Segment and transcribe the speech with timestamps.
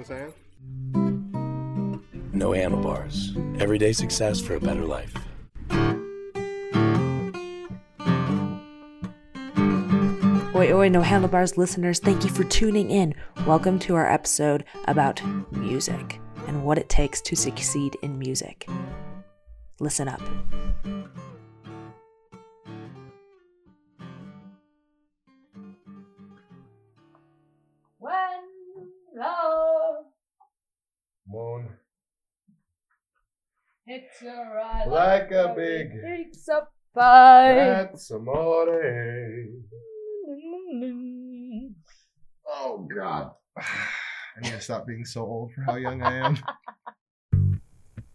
[0.00, 0.32] You know what
[0.94, 2.30] I'm saying?
[2.32, 3.36] No handlebars.
[3.58, 5.12] Everyday success for a better life.
[10.54, 13.14] Oi, oi, no handlebars listeners, thank you for tuning in.
[13.46, 15.20] Welcome to our episode about
[15.52, 18.66] music and what it takes to succeed in music.
[19.80, 20.22] Listen up.
[34.20, 37.54] Hits your Like a big pizza a pie.
[37.54, 39.46] That's amore.
[42.46, 43.32] Oh God.
[43.58, 46.38] I need to stop being so old for how young I am.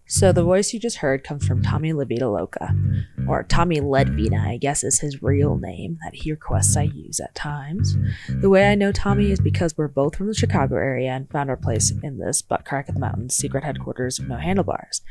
[0.08, 2.76] So the voice you just heard comes from Tommy Levita Loca,
[3.28, 7.34] or Tommy Ledvina, I guess is his real name that he requests I use at
[7.34, 7.98] times.
[8.30, 11.50] The way I know Tommy is because we're both from the Chicago area and found
[11.50, 15.02] our place in this butt crack of the mountains secret headquarters of No Handlebars.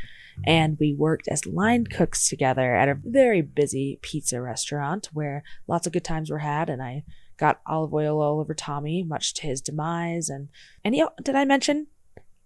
[0.47, 5.87] And we worked as line cooks together at a very busy pizza restaurant where lots
[5.87, 7.05] of good times were had, and I
[7.37, 10.29] got olive oil all over Tommy, much to his demise.
[10.29, 10.49] And
[10.85, 11.89] and he, did I mention?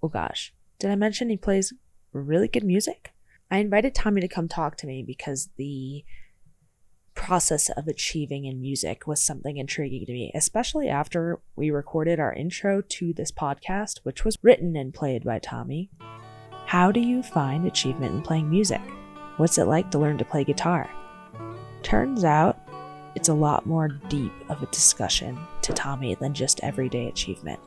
[0.02, 1.72] Oh gosh, did I mention he plays
[2.12, 3.12] really good music?
[3.50, 6.04] I invited Tommy to come talk to me because the
[7.14, 12.32] process of achieving in music was something intriguing to me, especially after we recorded our
[12.32, 15.90] intro to this podcast, which was written and played by Tommy.
[16.68, 18.82] How do you find achievement in playing music?
[19.38, 20.90] What's it like to learn to play guitar?
[21.82, 22.58] Turns out
[23.14, 27.58] it's a lot more deep of a discussion to Tommy than just everyday achievement.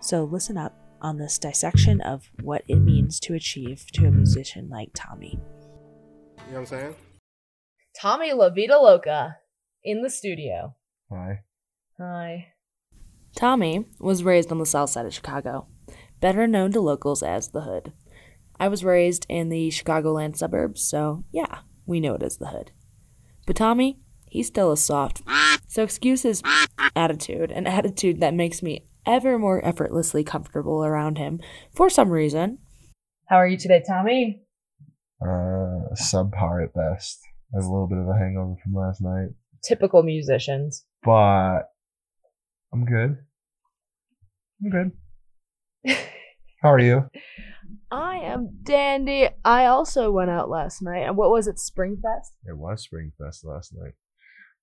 [0.00, 4.68] So listen up on this dissection of what it means to achieve to a musician
[4.68, 5.38] like Tommy.
[5.38, 6.94] You know what I'm saying?
[7.96, 9.36] Tommy La Vida Loca
[9.84, 10.74] in the studio.
[11.12, 11.44] Hi.
[11.96, 12.54] Hi.
[13.36, 15.68] Tommy was raised on the south side of Chicago,
[16.20, 17.92] better known to locals as the Hood.
[18.60, 22.72] I was raised in the Chicagoland suburbs, so yeah, we know it as the Hood.
[23.46, 25.22] But Tommy, he's still a soft,
[25.68, 26.42] so excuse his
[26.96, 31.40] attitude, an attitude that makes me ever more effortlessly comfortable around him
[31.74, 32.58] for some reason.
[33.28, 34.42] How are you today, Tommy?
[35.22, 37.18] Uh, subpar at best.
[37.54, 39.28] I have a little bit of a hangover from last night,
[39.62, 40.84] Typical musicians.
[41.02, 41.60] but
[42.72, 43.16] I'm good.
[44.62, 44.92] I'm good.
[46.62, 47.08] How are you?
[47.90, 49.28] I am dandy.
[49.44, 51.06] I also went out last night.
[51.06, 52.32] And what was it, Springfest?
[52.46, 53.94] It was Springfest last night,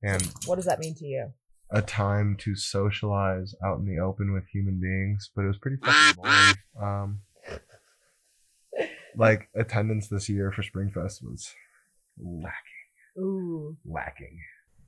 [0.04, 1.32] and What does that mean to you?
[1.72, 5.78] a time to socialize out in the open with human beings, but it was pretty
[5.84, 6.56] fucking boring.
[6.82, 7.22] Um,
[9.16, 11.54] like attendance this year for Springfest was
[12.20, 13.78] lacking, Ooh.
[13.86, 14.38] lacking.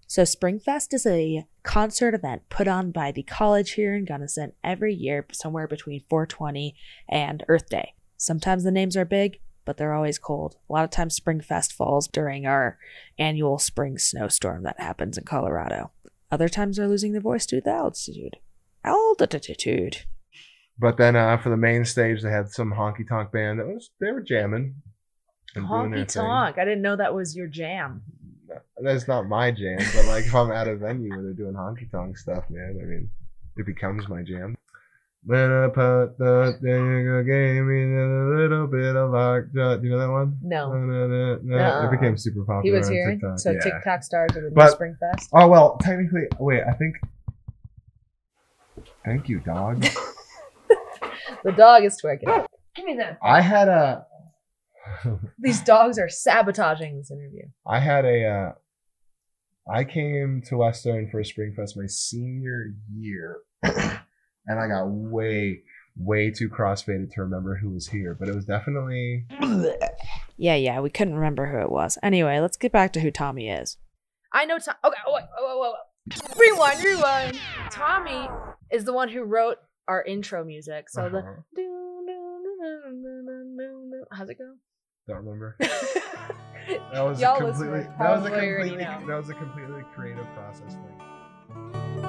[0.09, 4.93] So, Springfest is a concert event put on by the college here in Gunnison every
[4.93, 6.75] year, somewhere between 420
[7.09, 7.93] and Earth Day.
[8.15, 10.55] Sometimes the names are big, but they're always cold.
[10.69, 12.79] A lot of times, Springfest falls during our
[13.19, 15.91] annual spring snowstorm that happens in Colorado.
[16.31, 18.37] Other times, they're losing their voice due to the altitude.
[18.85, 20.05] Altitude.
[20.79, 23.89] But then uh, for the main stage, they had some honky tonk band that was
[23.99, 24.75] they were jamming
[25.53, 26.57] and doing their Honky tonk.
[26.57, 28.03] I didn't know that was your jam.
[28.47, 28.57] Thing.
[28.81, 31.89] That's not my jam, but like if I'm at a venue where they're doing honky
[31.91, 33.09] tonk stuff, man, I mean,
[33.57, 34.55] it becomes my jam.
[35.25, 39.75] When I put the thing you gave me a little bit of lockjaw.
[39.75, 40.37] Do you know that one?
[40.41, 40.71] No.
[41.85, 42.61] It became super popular.
[42.63, 43.11] He was on here.
[43.11, 43.39] TikTok.
[43.39, 43.59] So yeah.
[43.59, 45.27] TikTok stars of the new But- Springfest.
[45.33, 46.63] Oh well, technically, wait.
[46.63, 46.95] I think.
[49.03, 49.85] Thank you, dog.
[51.43, 52.45] The dog is twerking.
[52.75, 53.19] Give me that.
[53.21, 54.05] I had a.
[55.39, 57.43] These dogs are sabotaging this interview.
[57.65, 58.25] I had a.
[58.25, 58.51] Uh,
[59.71, 63.99] I came to Western for a Springfest my senior year, and
[64.47, 65.61] I got way,
[65.97, 68.15] way too crossfaded to remember who was here.
[68.17, 69.25] But it was definitely.
[70.39, 71.97] Yeah, yeah, we couldn't remember who it was.
[72.03, 73.77] Anyway, let's get back to who Tommy is.
[74.31, 74.75] I know Tom.
[74.85, 76.37] Okay, oh, wait, oh, wait, wait, wait.
[76.37, 77.39] Rewind, rewind.
[77.71, 78.29] Tommy
[78.71, 79.57] is the one who wrote
[79.87, 80.89] our intro music.
[80.89, 81.17] So the.
[81.17, 81.41] Uh-huh.
[84.11, 84.53] How's it go?
[85.07, 85.55] Don't remember.
[86.91, 87.87] That was Y'all a completely.
[87.97, 88.77] That was a completely.
[88.83, 92.07] That was a completely creative process thing.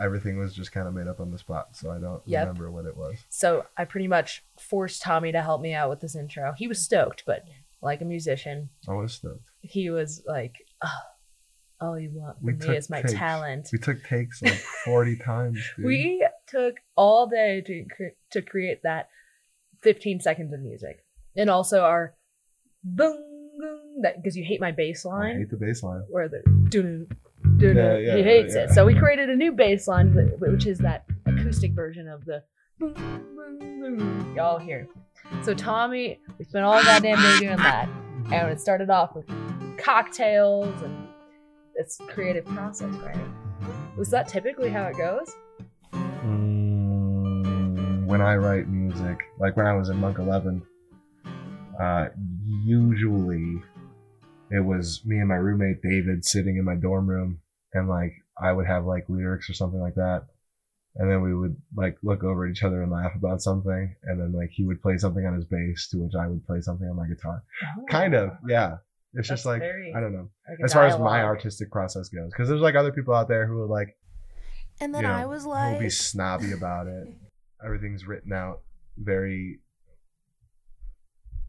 [0.00, 2.40] Everything was just kind of made up on the spot, so I don't Yep.
[2.48, 3.24] remember what it was.
[3.28, 6.52] So I pretty much forced Tommy to help me out with this intro.
[6.56, 7.44] He was stoked, but
[7.82, 9.50] like a musician, I was stoked.
[9.60, 11.00] he was like, oh,
[11.82, 13.14] all you want from We me took is my takes.
[13.14, 13.68] talent.
[13.72, 14.52] We took takes like
[14.84, 15.58] 40 times.
[15.76, 15.84] Dude.
[15.86, 19.08] We took all day to cre- to create that
[19.82, 21.04] 15 seconds of music,
[21.36, 22.14] and also our
[22.84, 23.18] boom
[23.58, 25.36] boom that because you hate my bass line.
[25.36, 26.02] I hate the bass line.
[26.08, 27.06] where the doo
[27.58, 28.62] doo Yeah, yeah, he hates yeah.
[28.64, 28.70] it.
[28.70, 32.42] So we created a new bass line, which is that acoustic version of the
[32.78, 33.58] boom, boom,
[33.98, 34.88] boom, y'all hear.
[35.42, 37.88] So Tommy, we spent all goddamn day doing that,
[38.32, 39.26] and it started off with
[39.78, 41.01] cocktails and
[41.82, 43.18] it's creative process, right?
[43.96, 45.34] Was that typically how it goes?
[45.92, 50.62] Mm, when I write music, like when I was in Monk 11,
[51.80, 52.06] uh,
[52.64, 53.60] usually
[54.52, 57.40] it was me and my roommate David sitting in my dorm room,
[57.74, 60.26] and like I would have like lyrics or something like that,
[60.94, 64.20] and then we would like look over at each other and laugh about something, and
[64.20, 66.88] then like he would play something on his bass, to which I would play something
[66.88, 67.42] on my guitar.
[67.90, 68.76] Kind of, yeah.
[69.14, 70.28] It's just like very- I don't know.
[70.48, 73.28] Like a As far as my artistic process goes, because there's like other people out
[73.28, 73.96] there who are like
[74.80, 77.08] And then you know, I was who'll like, be snobby about it.
[77.64, 78.60] Everything's written out
[78.96, 79.60] very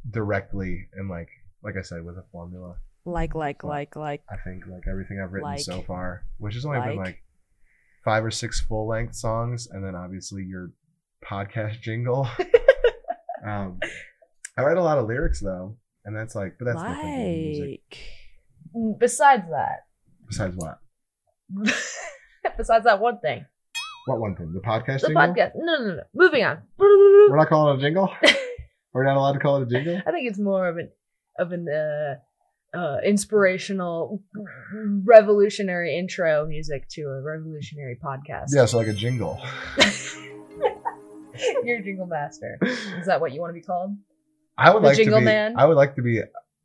[0.10, 1.30] directly and like
[1.64, 2.76] like I said with a formula.
[3.06, 4.22] like, like, like, like.
[4.30, 7.24] I think like everything I've written Like- so far, which has only been like- like
[8.04, 10.72] five or six full length songs, and then obviously your
[11.26, 12.28] podcast jingle.
[13.46, 13.80] um,
[14.58, 17.98] I write a lot of lyrics though, and that's like, but that's nothing to music.
[19.00, 19.86] Besides that,
[20.28, 20.80] Besides what?
[22.58, 23.46] besides that one thing,
[24.06, 24.52] What one thing?
[24.54, 25.22] The podcast the jingle.
[25.24, 25.52] podcast.
[25.56, 26.04] No, no, no.
[26.14, 26.60] Moving on.
[26.80, 28.10] We're not calling it a jingle.
[28.94, 30.02] We're not allowed to call it a jingle.
[30.06, 30.90] I think it's more of an
[31.40, 34.22] of an uh, uh, inspirational,
[35.04, 38.48] revolutionary intro music to a revolutionary podcast.
[38.52, 39.40] Yeah, so like a jingle.
[41.64, 42.60] You're a jingle master.
[43.00, 43.96] Is that what you want to be called?
[44.58, 45.26] I would The like jingle to be.
[45.26, 45.56] man?
[45.58, 46.22] I would like to be.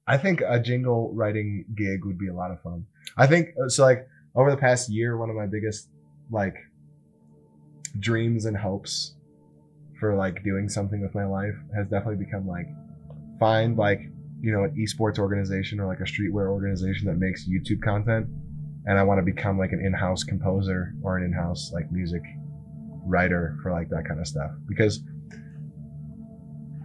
[0.07, 2.87] I think a jingle writing gig would be a lot of fun.
[3.17, 3.83] I think uh, so.
[3.85, 5.89] Like over the past year, one of my biggest
[6.31, 6.55] like
[7.99, 9.15] dreams and hopes
[9.99, 12.67] for like doing something with my life has definitely become like
[13.41, 14.01] find like
[14.41, 18.27] you know an esports organization or like a streetwear organization that makes YouTube content,
[18.87, 22.23] and I want to become like an in-house composer or an in-house like music
[23.07, 25.01] writer for like that kind of stuff because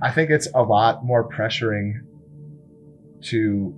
[0.04, 1.94] I think it's a lot more pressuring
[3.26, 3.74] to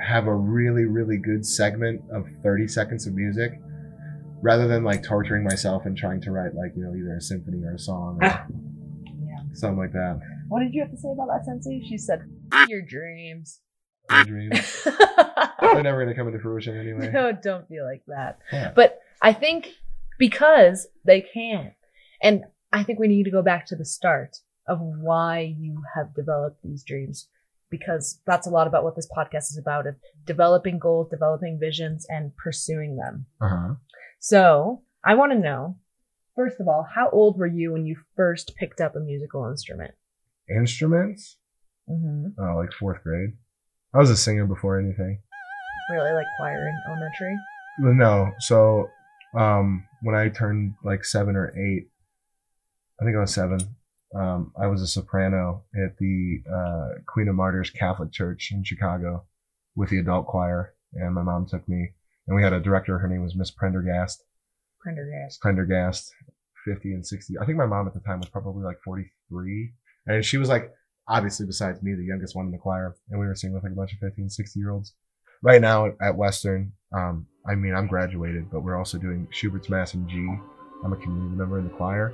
[0.00, 3.52] have a really, really good segment of 30 seconds of music
[4.40, 7.64] rather than like torturing myself and trying to write like, you know, either a symphony
[7.64, 8.26] or a song or
[9.26, 9.36] Yeah.
[9.54, 10.20] something like that.
[10.48, 11.82] What did you have to say about that, Sensei?
[11.88, 12.20] She said,
[12.68, 13.60] "Your dreams."
[14.08, 14.82] My dreams.
[15.60, 17.10] They're never going to come into fruition anyway.
[17.12, 18.38] no, don't be like that.
[18.52, 18.72] Yeah.
[18.74, 19.68] But I think
[20.18, 21.72] because they can.
[22.22, 26.14] And I think we need to go back to the start of why you have
[26.14, 27.28] developed these dreams.
[27.70, 32.06] Because that's a lot about what this podcast is about of developing goals, developing visions,
[32.08, 33.26] and pursuing them.
[33.40, 33.74] Uh-huh.
[34.20, 35.76] So I want to know,
[36.34, 39.92] first of all, how old were you when you first picked up a musical instrument?
[40.48, 41.36] Instruments?
[41.90, 42.40] Mm-hmm.
[42.40, 43.30] Oh, like fourth grade.
[43.94, 45.20] I was a singer before anything.
[45.90, 47.36] Really like choir in elementary?
[47.78, 48.30] No.
[48.40, 48.88] So,
[49.38, 51.88] um, when I turned like seven or eight,
[53.00, 53.58] I think I was seven.
[54.14, 59.24] Um, I was a soprano at the uh, Queen of Martyrs Catholic Church in Chicago
[59.76, 61.90] with the adult choir, and my mom took me.
[62.26, 62.98] And we had a director.
[62.98, 64.22] Her name was Miss Prendergast.
[64.80, 65.40] Prendergast.
[65.40, 66.12] Prendergast,
[66.64, 67.34] fifty and sixty.
[67.38, 69.72] I think my mom at the time was probably like forty-three,
[70.06, 70.70] and she was like,
[71.08, 73.72] obviously, besides me, the youngest one in the choir, and we were singing with like
[73.72, 74.94] a bunch of 50 and 60 year olds.
[75.42, 79.68] Right now at- at Western, um, I mean, I'm graduated, but we're also doing Schubert's
[79.68, 80.16] Mass in G.
[80.84, 82.12] I'm a community member in the choir.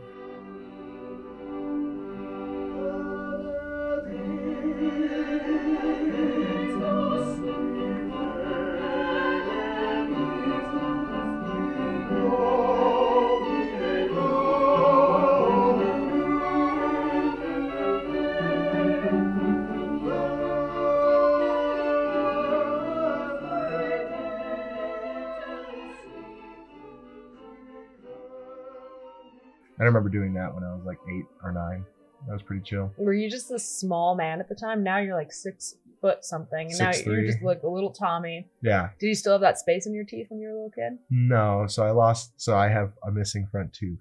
[29.95, 31.85] Remember doing that when I was like eight or nine.
[32.27, 32.93] That was pretty chill.
[32.97, 34.83] Were you just a small man at the time?
[34.83, 37.27] Now you're like six foot something, and now you're three.
[37.27, 38.49] just like a little Tommy.
[38.63, 38.91] Yeah.
[38.99, 40.99] Did you still have that space in your teeth when you were a little kid?
[41.11, 42.33] No, so I lost.
[42.37, 43.99] So I have a missing front tooth.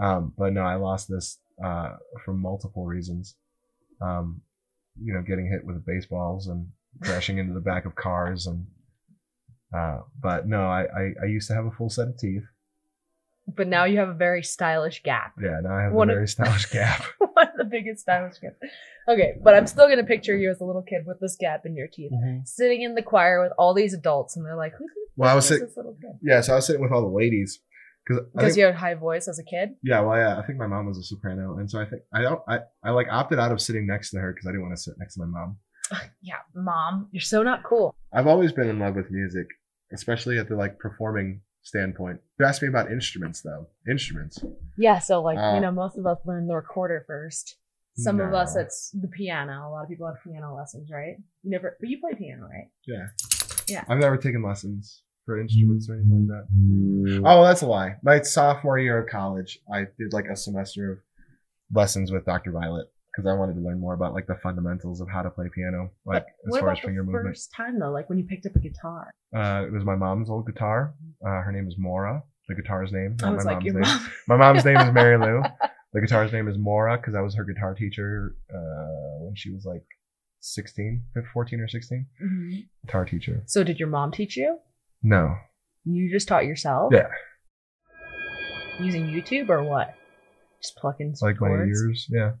[0.00, 3.36] Um, but no, I lost this uh, for multiple reasons.
[4.00, 4.40] Um,
[5.02, 6.68] you know, getting hit with baseballs and
[7.02, 8.66] crashing into the back of cars, and
[9.76, 12.44] uh, but no, I, I I used to have a full set of teeth.
[13.46, 15.34] But now you have a very stylish gap.
[15.40, 17.04] Yeah, now I have One a of- very stylish gap.
[17.18, 18.56] One of the biggest stylish gaps.
[19.08, 21.76] Okay, but I'm still gonna picture you as a little kid with this gap in
[21.76, 22.38] your teeth, mm-hmm.
[22.44, 24.86] sitting in the choir with all these adults, and they're like, "Who
[25.16, 27.14] Well, I was is sit- little kid?" Yeah, so I was sitting with all the
[27.14, 27.60] ladies
[28.06, 29.74] because Because you had a high voice as a kid.
[29.82, 32.22] Yeah, well, yeah, I think my mom was a soprano, and so I think I
[32.22, 34.74] don't, I, I like opted out of sitting next to her because I didn't want
[34.76, 35.58] to sit next to my mom.
[36.22, 37.94] Yeah, mom, you're so not cool.
[38.12, 39.46] I've always been in love with music,
[39.92, 42.20] especially at the like performing standpoint.
[42.38, 43.66] You asked me about instruments though.
[43.90, 44.38] Instruments.
[44.78, 47.56] Yeah, so like Uh, you know, most of us learn the recorder first.
[47.96, 49.68] Some of us it's the piano.
[49.68, 51.16] A lot of people have piano lessons, right?
[51.42, 52.68] You never, but you play piano, right?
[52.86, 53.06] Yeah.
[53.68, 53.84] Yeah.
[53.88, 57.22] I've never taken lessons for instruments or anything like that.
[57.24, 57.96] Oh, that's a lie.
[58.02, 60.98] My sophomore year of college, I did like a semester of
[61.72, 62.50] lessons with Dr.
[62.50, 65.46] Violet because I wanted to learn more about like the fundamentals of how to play
[65.54, 67.26] piano, like But as far as finger the movement.
[67.26, 67.90] first time though?
[67.92, 69.10] Like when you picked up a guitar?
[69.34, 70.94] Uh, it was my mom's old guitar.
[71.24, 72.22] Uh, her name is Mora.
[72.48, 73.82] The guitar's name, I not was my like, mom's your name.
[73.90, 74.10] mom.
[74.28, 75.42] My mom's name is Mary Lou.
[75.94, 79.64] The guitar's name is Mora because I was her guitar teacher uh, when she was
[79.64, 79.84] like
[80.40, 82.06] 16, 14 or 16.
[82.20, 82.66] Mhm.
[82.84, 83.44] Guitar teacher.
[83.46, 84.58] So did your mom teach you?
[85.04, 85.36] No.
[85.84, 86.92] You just taught yourself?
[86.92, 87.06] Yeah.
[88.80, 89.94] Using YouTube or what?
[90.60, 92.08] Just plucking some Like my ears.
[92.10, 92.32] Yeah.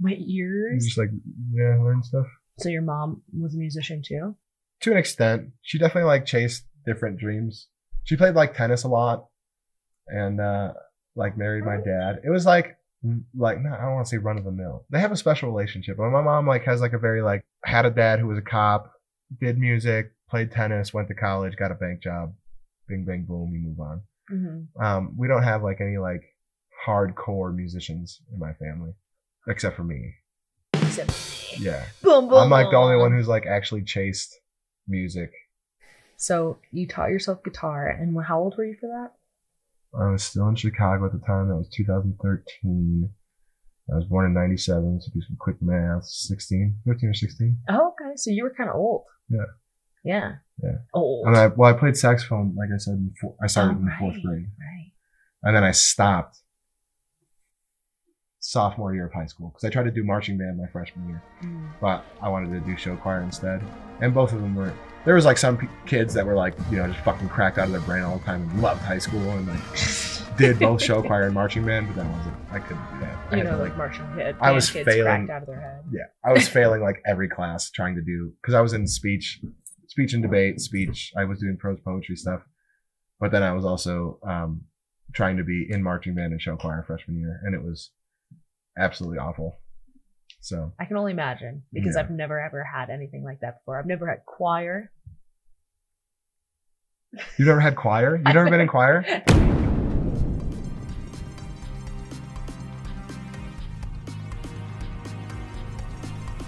[0.00, 0.84] My You ears.
[0.84, 1.10] Just like,
[1.52, 2.26] yeah, learn stuff.
[2.58, 4.36] So your mom was a musician too?
[4.80, 5.50] To an extent.
[5.62, 7.68] She definitely like chased different dreams.
[8.04, 9.26] She played like tennis a lot
[10.08, 10.72] and uh
[11.14, 12.20] like married my dad.
[12.24, 12.76] It was like
[13.36, 14.84] like no, I don't want to say run of the mill.
[14.90, 15.96] They have a special relationship.
[15.96, 18.42] But my mom like has like a very like had a dad who was a
[18.42, 18.92] cop,
[19.40, 22.34] did music, played tennis, went to college, got a bank job.
[22.88, 24.02] Bing bang boom, you move on.
[24.30, 24.84] Mm-hmm.
[24.84, 26.22] Um, we don't have like any like
[26.86, 28.92] hardcore musicians in my family,
[29.48, 30.14] except for me.
[31.58, 34.38] Yeah, boom, boom, I'm like the only one who's like actually chased
[34.86, 35.30] music.
[36.16, 39.12] So you taught yourself guitar, and how old were you for that?
[39.98, 41.48] I was still in Chicago at the time.
[41.48, 43.10] That was 2013.
[43.92, 46.04] I was born in 97, so do some quick math.
[46.04, 47.58] 16, 15 or 16.
[47.68, 48.16] Oh, okay.
[48.16, 49.04] So you were kind of old.
[49.30, 49.44] Yeah.
[50.04, 50.32] Yeah.
[50.62, 50.78] Yeah.
[50.92, 51.26] Old.
[51.28, 54.14] And I, well, I played saxophone, like I said, four, I started Oh, in fourth
[54.16, 54.46] right, grade.
[54.58, 54.92] Right.
[55.44, 56.38] And then I stopped
[58.56, 61.22] sophomore year of high school because I tried to do marching band my freshman year.
[61.42, 61.68] Mm.
[61.78, 63.62] but I wanted to do show choir instead.
[64.00, 64.72] And both of them were.
[65.04, 67.66] There was like some p- kids that were like, you know, just fucking cracked out
[67.66, 69.60] of their brain all the time and loved high school and like
[70.38, 72.36] did both show choir and marching band, but that wasn't.
[72.50, 73.18] I couldn't do that.
[73.30, 74.36] I You know, to, like marching kid.
[74.40, 75.26] I was failing.
[75.26, 75.84] cracked out of their head.
[75.92, 79.40] yeah, I was failing like every class trying to do because I was in speech,
[79.88, 81.12] speech and debate, speech.
[81.14, 82.40] I was doing prose poetry stuff,
[83.20, 84.62] but then I was also um,
[85.12, 87.90] trying to be in marching band and show choir freshman year, and it was
[88.78, 89.58] absolutely awful.
[90.40, 92.02] So I can only imagine because Yeah.
[92.02, 93.78] I've never ever had anything like that before.
[93.78, 94.90] I've never had choir.
[97.38, 98.16] you've never had choir?
[98.16, 99.04] You've never been in choir?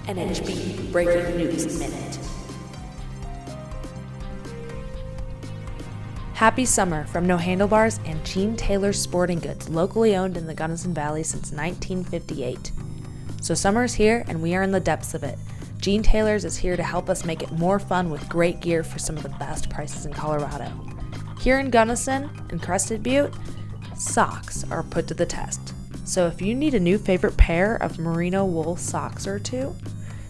[0.06, 2.17] NHB Breaking News Minute.
[6.38, 10.94] Happy summer from No Handlebars and Gene Taylor Sporting Goods, locally owned in the Gunnison
[10.94, 12.70] Valley since 1958.
[13.42, 15.36] So summer's here and we are in the depths of it.
[15.78, 19.00] Gene Taylor's is here to help us make it more fun with great gear for
[19.00, 20.70] some of the best prices in Colorado.
[21.40, 23.34] Here in Gunnison and Crested Butte,
[23.96, 25.74] socks are put to the test.
[26.04, 29.74] So if you need a new favorite pair of merino wool socks or two,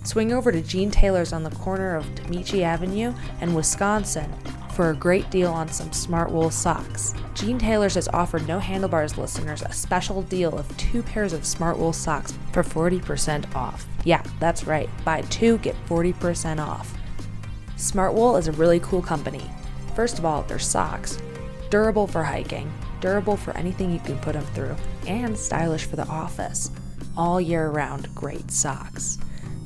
[0.05, 3.13] swing over to Gene Taylor's on the corner of Tomichi Avenue
[3.43, 4.33] and Wisconsin
[4.79, 7.13] for a great deal on some smart wool socks.
[7.35, 11.77] Gene Taylor's has offered No Handlebars listeners a special deal of two pairs of smart
[11.77, 13.89] wool socks for 40% off.
[14.05, 14.89] Yeah, that's right.
[15.05, 16.97] Buy two, get 40% off.
[17.75, 19.51] Smart Wool is a really cool company.
[19.97, 21.19] First of all, they're socks.
[21.71, 24.77] Durable for hiking, durable for anything you can put them through,
[25.09, 26.71] and stylish for the office.
[27.17, 29.19] All year round, great socks.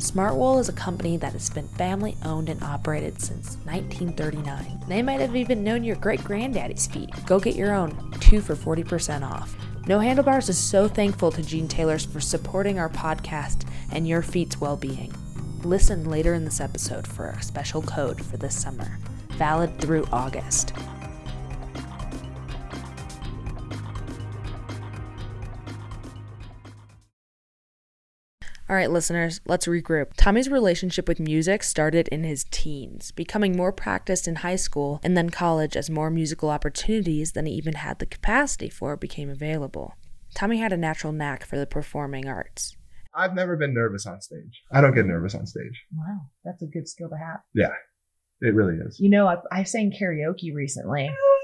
[0.02, 4.82] Smart Wool is a company that has been family owned and operated since 1939.
[4.88, 7.08] They might have even known your great granddaddy's feet.
[7.24, 9.54] Go get your own, two for 40% off.
[9.86, 14.60] No Handlebars is so thankful to Gene Taylors for supporting our podcast and your feet's
[14.60, 15.14] well being.
[15.62, 18.98] Listen later in this episode for a special code for this summer,
[19.38, 20.72] valid through August.
[28.72, 30.14] All right, listeners, let's regroup.
[30.16, 35.14] Tommy's relationship with music started in his teens, becoming more practiced in high school and
[35.14, 39.98] then college as more musical opportunities than he even had the capacity for became available.
[40.34, 42.74] Tommy had a natural knack for the performing arts.
[43.14, 44.62] I've never been nervous on stage.
[44.72, 45.84] I don't get nervous on stage.
[45.94, 47.40] Wow, that's a good skill to have.
[47.52, 47.74] Yeah,
[48.40, 48.98] it really is.
[48.98, 51.14] You know, I, I sang karaoke recently.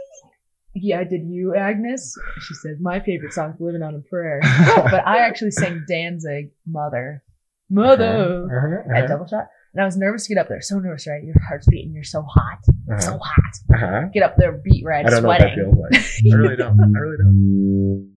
[0.82, 2.14] Yeah, did you, Agnes?
[2.46, 4.40] She said, my favorite song is Living on a Prayer.
[4.90, 7.22] but I actually sang Danzig, Mother.
[7.70, 8.44] Mother.
[8.46, 9.46] Uh-huh, At uh-huh, double shot.
[9.74, 10.62] And I was nervous to get up there.
[10.62, 11.22] So nervous, right?
[11.22, 11.92] Your heart's beating.
[11.92, 12.58] You're so hot.
[12.68, 13.74] uh-huh, So hot.
[13.74, 14.08] uh-huh.
[14.12, 15.74] Get up there, beat red, I don't know what that sweating.
[15.74, 16.32] feels like.
[16.32, 16.80] I really don't.
[16.80, 18.16] I really don't.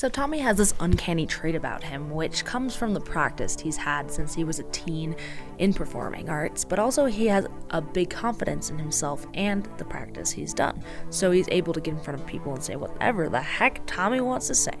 [0.00, 4.10] So, Tommy has this uncanny trait about him, which comes from the practice he's had
[4.10, 5.14] since he was a teen
[5.58, 10.30] in performing arts, but also he has a big confidence in himself and the practice
[10.30, 10.82] he's done.
[11.10, 14.22] So, he's able to get in front of people and say whatever the heck Tommy
[14.22, 14.72] wants to say.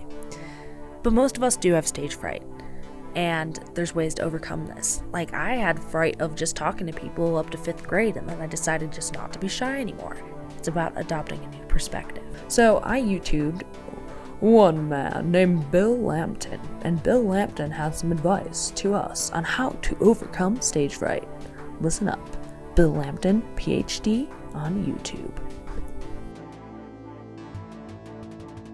[1.02, 2.42] But most of us do have stage fright,
[3.14, 5.02] and there's ways to overcome this.
[5.12, 8.40] Like, I had fright of just talking to people up to fifth grade, and then
[8.40, 10.16] I decided just not to be shy anymore.
[10.56, 12.24] It's about adopting a new perspective.
[12.48, 13.64] So, I YouTubed
[14.40, 19.68] one man named Bill Lampton, and Bill Lampton had some advice to us on how
[19.82, 21.28] to overcome stage fright.
[21.82, 22.18] Listen up
[22.74, 25.30] Bill Lampton, PhD, on YouTube.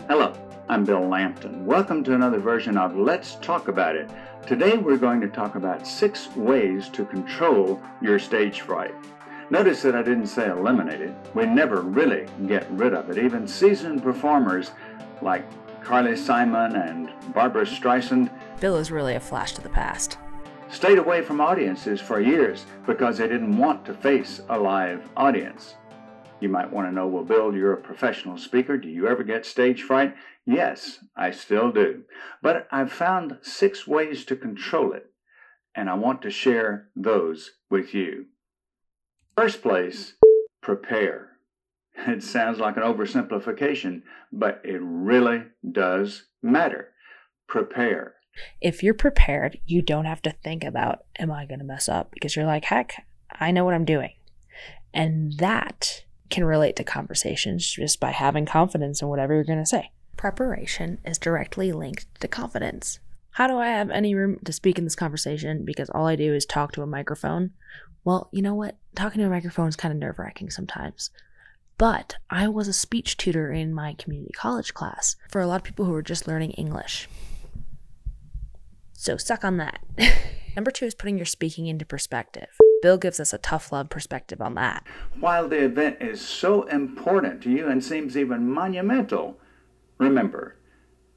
[0.06, 0.32] Hello,
[0.68, 1.66] I'm Bill Lampton.
[1.66, 4.08] Welcome to another version of Let's Talk About It.
[4.46, 8.94] Today we're going to talk about six ways to control your stage fright.
[9.48, 11.14] Notice that I didn't say eliminate it.
[11.34, 13.18] We never really get rid of it.
[13.18, 14.72] Even seasoned performers
[15.22, 15.44] like
[15.82, 18.30] Carly Simon and Barbra Streisand
[18.60, 20.18] Bill is really a flash to the past.
[20.70, 25.76] stayed away from audiences for years because they didn't want to face a live audience.
[26.40, 28.76] You might want to know, well, Bill, you're a professional speaker.
[28.76, 30.14] Do you ever get stage fright?
[30.44, 32.02] Yes, I still do.
[32.42, 35.06] But I've found six ways to control it,
[35.74, 38.26] and I want to share those with you.
[39.36, 40.14] First place,
[40.60, 41.30] prepare.
[41.96, 46.90] It sounds like an oversimplification, but it really does matter.
[47.48, 48.14] Prepare.
[48.60, 52.10] If you're prepared, you don't have to think about, am I going to mess up?
[52.12, 53.06] Because you're like, heck,
[53.40, 54.12] I know what I'm doing.
[54.92, 59.66] And that can relate to conversations just by having confidence in whatever you're going to
[59.66, 59.90] say.
[60.16, 62.98] Preparation is directly linked to confidence.
[63.32, 66.34] How do I have any room to speak in this conversation because all I do
[66.34, 67.50] is talk to a microphone?
[68.02, 68.76] Well, you know what?
[68.94, 71.10] Talking to a microphone is kind of nerve wracking sometimes.
[71.78, 75.64] But I was a speech tutor in my community college class for a lot of
[75.64, 77.08] people who were just learning English.
[78.94, 79.80] So suck on that.
[80.56, 82.48] Number two is putting your speaking into perspective.
[82.80, 84.86] Bill gives us a tough love perspective on that.
[85.20, 89.38] While the event is so important to you and seems even monumental,
[89.98, 90.56] remember,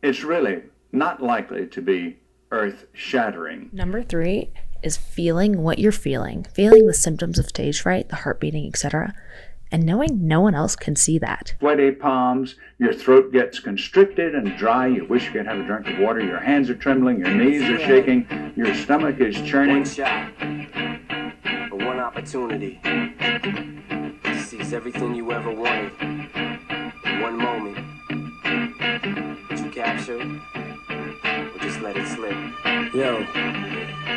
[0.03, 2.19] it's really not likely to be
[2.51, 3.69] earth shattering.
[3.71, 4.51] Number three
[4.83, 9.13] is feeling what you're feeling, feeling the symptoms of stage fright, the heart beating, etc.,
[9.71, 11.55] and knowing no one else can see that.
[11.59, 15.87] Sweaty palms, your throat gets constricted and dry, you wish you could have a drink
[15.87, 19.77] of water, your hands are trembling, your knees are shaking, your stomach is churning.
[19.77, 20.31] One shot,
[21.71, 25.91] or one opportunity to seize everything you ever wanted.
[26.01, 27.77] in One moment,
[29.49, 30.78] Would you capture, it, or
[31.79, 32.93] just let it slip.
[32.93, 33.23] Yo.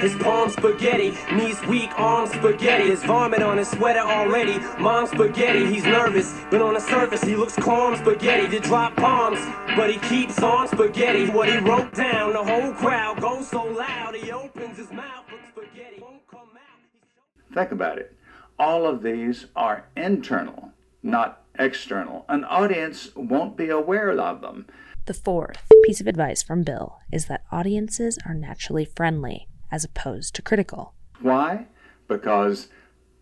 [0.01, 2.89] His palms spaghetti, knees weak, arms spaghetti.
[2.91, 4.59] His vomit on his sweater already.
[4.81, 7.97] Mom's spaghetti, he's nervous, but on the surface he looks calm.
[7.97, 9.39] Spaghetti to drop bombs,
[9.77, 11.31] but he keeps on spaghetti.
[11.31, 14.15] What he wrote down, the whole crowd goes so loud.
[14.15, 17.55] He opens his mouth, but spaghetti won't come out.
[17.55, 18.17] Think about it.
[18.59, 20.73] All of these are internal,
[21.03, 22.25] not external.
[22.29, 24.67] An audience won't be aware of them.
[25.07, 30.35] The fourth piece of advice from Bill is that audiences are naturally friendly as opposed
[30.37, 30.95] to critical.
[31.21, 31.67] Why?
[32.07, 32.69] Because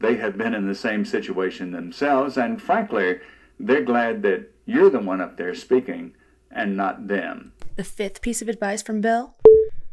[0.00, 3.20] they have been in the same situation themselves, and frankly,
[3.58, 6.14] they're glad that you're the one up there speaking
[6.50, 7.52] and not them.
[7.76, 9.36] The fifth piece of advice from Bill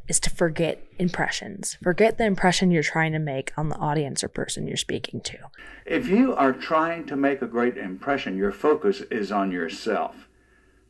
[0.10, 1.78] is to forget impressions.
[1.82, 5.38] Forget the impression you're trying to make on the audience or person you're speaking to.
[5.86, 10.27] If you are trying to make a great impression, your focus is on yourself.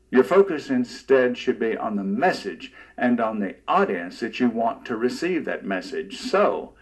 [0.09, 4.85] Your focus instead should be on the message and on the audience that you want
[4.85, 6.17] to receive that message.
[6.19, 6.73] So,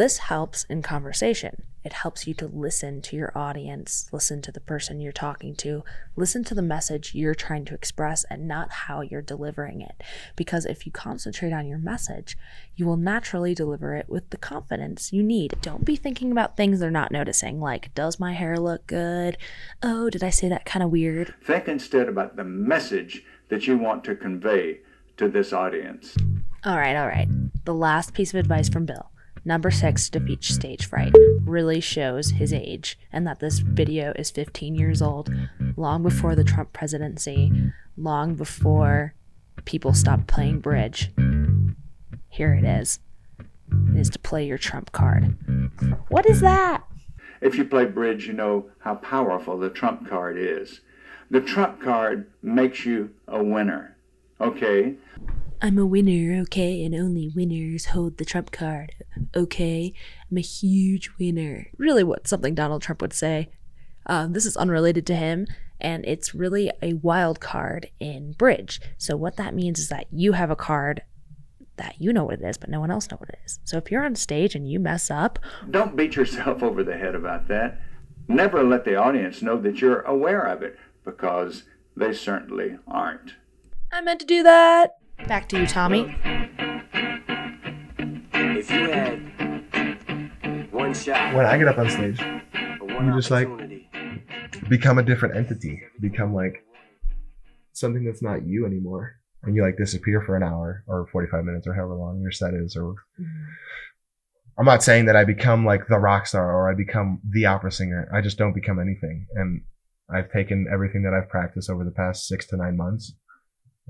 [0.00, 1.62] this helps in conversation.
[1.84, 5.84] It helps you to listen to your audience, listen to the person you're talking to,
[6.16, 10.02] listen to the message you're trying to express and not how you're delivering it.
[10.36, 12.38] Because if you concentrate on your message,
[12.76, 15.52] you will naturally deliver it with the confidence you need.
[15.60, 19.36] Don't be thinking about things they're not noticing, like, does my hair look good?
[19.82, 21.34] Oh, did I say that kind of weird?
[21.42, 24.78] Think instead about the message that you want to convey
[25.18, 26.16] to this audience.
[26.64, 27.28] All right, all right.
[27.66, 29.10] The last piece of advice from Bill
[29.44, 34.74] Number six defeats stage fright really shows his age and that this video is 15
[34.74, 35.30] years old,
[35.76, 39.14] long before the Trump presidency, long before
[39.64, 41.10] people stopped playing bridge.
[42.28, 43.00] Here it is.
[43.94, 45.36] It is to play your Trump card.
[46.08, 46.84] What is that?
[47.40, 50.80] If you play bridge, you know how powerful the Trump card is.
[51.30, 53.96] The Trump card makes you a winner.
[54.40, 54.96] Okay?
[55.62, 58.94] I'm a winner, okay, and only winners hold the trump card,
[59.36, 59.92] okay?
[60.30, 61.66] I'm a huge winner.
[61.76, 63.50] Really, what something Donald Trump would say.
[64.06, 65.46] Um, this is unrelated to him,
[65.78, 68.80] and it's really a wild card in bridge.
[68.96, 71.02] So what that means is that you have a card
[71.76, 73.58] that you know what it is, but no one else know what it is.
[73.64, 75.38] So if you're on stage and you mess up,
[75.70, 77.80] Don't beat yourself over the head about that.
[78.28, 83.34] Never let the audience know that you're aware of it, because they certainly aren't.
[83.92, 84.96] I meant to do that.
[85.26, 86.14] Back to you, Tommy.
[88.32, 93.48] If you had one shot, When I get up on stage, or you just, like,
[94.68, 96.64] become a different entity, become like
[97.72, 99.16] something that's not you anymore.
[99.42, 102.52] And you like disappear for an hour or 45 minutes or however long your set
[102.52, 102.76] is.
[102.76, 103.44] Or mm-hmm.
[104.58, 107.72] I'm not saying that I become like the rock star or I become the opera
[107.72, 108.06] singer.
[108.12, 109.26] I just don't become anything.
[109.34, 109.62] And
[110.12, 113.14] I've taken everything that I've practiced over the past six to nine months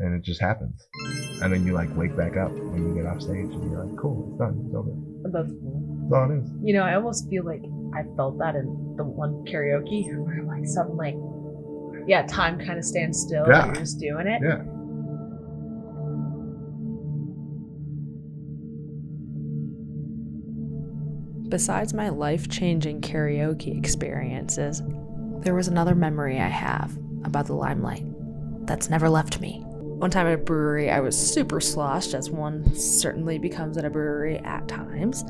[0.01, 0.89] and it just happens.
[1.43, 3.97] And then you like wake back up when you get off stage and you're like,
[3.99, 4.65] cool, it's done.
[4.67, 4.91] It's over.
[5.31, 6.01] That's cool.
[6.03, 6.51] That's all it is.
[6.63, 7.63] You know, I almost feel like
[7.95, 11.15] I felt that in the one karaoke where like something like,
[12.09, 13.45] yeah, time kind of stands still.
[13.47, 13.67] Yeah.
[13.67, 14.41] And you're just doing it.
[14.43, 14.63] Yeah.
[21.51, 24.83] Besides my life changing karaoke experiences,
[25.41, 28.05] there was another memory I have about the limelight
[28.67, 29.65] that's never left me.
[30.01, 33.91] One time at a brewery, I was super sloshed, as one certainly becomes at a
[33.91, 35.27] brewery at times.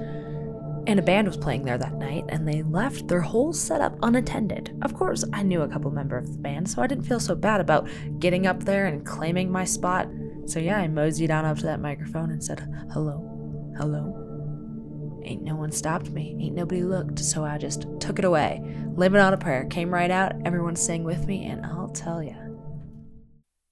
[0.86, 4.78] And a band was playing there that night, and they left their whole setup unattended.
[4.82, 7.34] Of course, I knew a couple members of the band, so I didn't feel so
[7.34, 7.88] bad about
[8.20, 10.08] getting up there and claiming my spot.
[10.46, 12.60] So yeah, I moseyed on up to that microphone and said,
[12.92, 15.20] Hello, hello.
[15.24, 18.62] Ain't no one stopped me, ain't nobody looked, so I just took it away.
[18.94, 22.49] Living on a prayer, came right out, everyone sang with me, and I'll tell ya.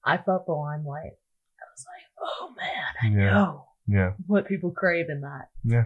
[0.04, 1.12] I felt the limelight.
[1.12, 3.30] I was like, oh man, I Yeah.
[3.34, 4.12] know Yeah.
[4.26, 5.48] what people crave in that.
[5.64, 5.84] Yeah.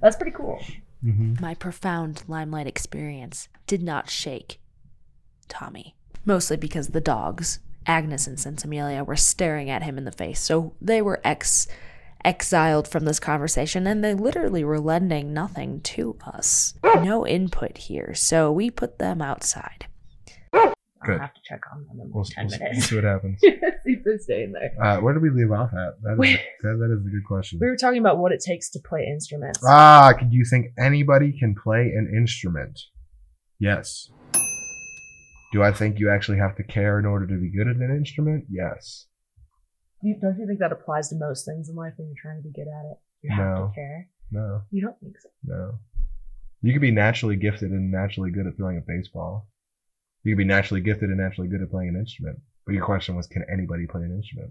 [0.00, 0.60] That's pretty cool.
[1.04, 1.36] Mm-hmm.
[1.40, 4.60] My profound limelight experience did not shake
[5.48, 10.40] Tommy, mostly because the dogs, Agnes and Sensimilia, were staring at him in the face.
[10.40, 11.66] So they were ex
[12.22, 16.74] exiled from this conversation and they literally were lending nothing to us.
[16.84, 18.12] No input here.
[18.14, 19.86] So we put them outside.
[21.04, 21.14] Good.
[21.14, 22.92] I'll have to check on them in We'll, 10 we'll see minutes.
[22.92, 23.40] what happens.
[23.42, 23.48] See
[23.92, 24.72] if they're staying there.
[24.82, 26.00] Uh, where did we leave off at?
[26.02, 27.58] That is, that, that is a good question.
[27.60, 29.60] We were talking about what it takes to play instruments.
[29.66, 32.78] Ah, do you think anybody can play an instrument?
[33.58, 34.10] Yes.
[35.52, 37.90] Do I think you actually have to care in order to be good at an
[37.96, 38.44] instrument?
[38.50, 39.06] Yes.
[40.02, 42.46] You, don't you think that applies to most things in life when you're trying to
[42.48, 42.98] be good at it?
[43.22, 43.66] You have No.
[43.68, 44.08] to care.
[44.30, 45.28] No, You don't think so?
[45.44, 45.72] no.
[46.62, 49.48] You could be naturally gifted and naturally good at throwing a baseball.
[50.22, 52.38] You could be naturally gifted and naturally good at playing an instrument.
[52.66, 54.50] But your question was, can anybody play an instrument?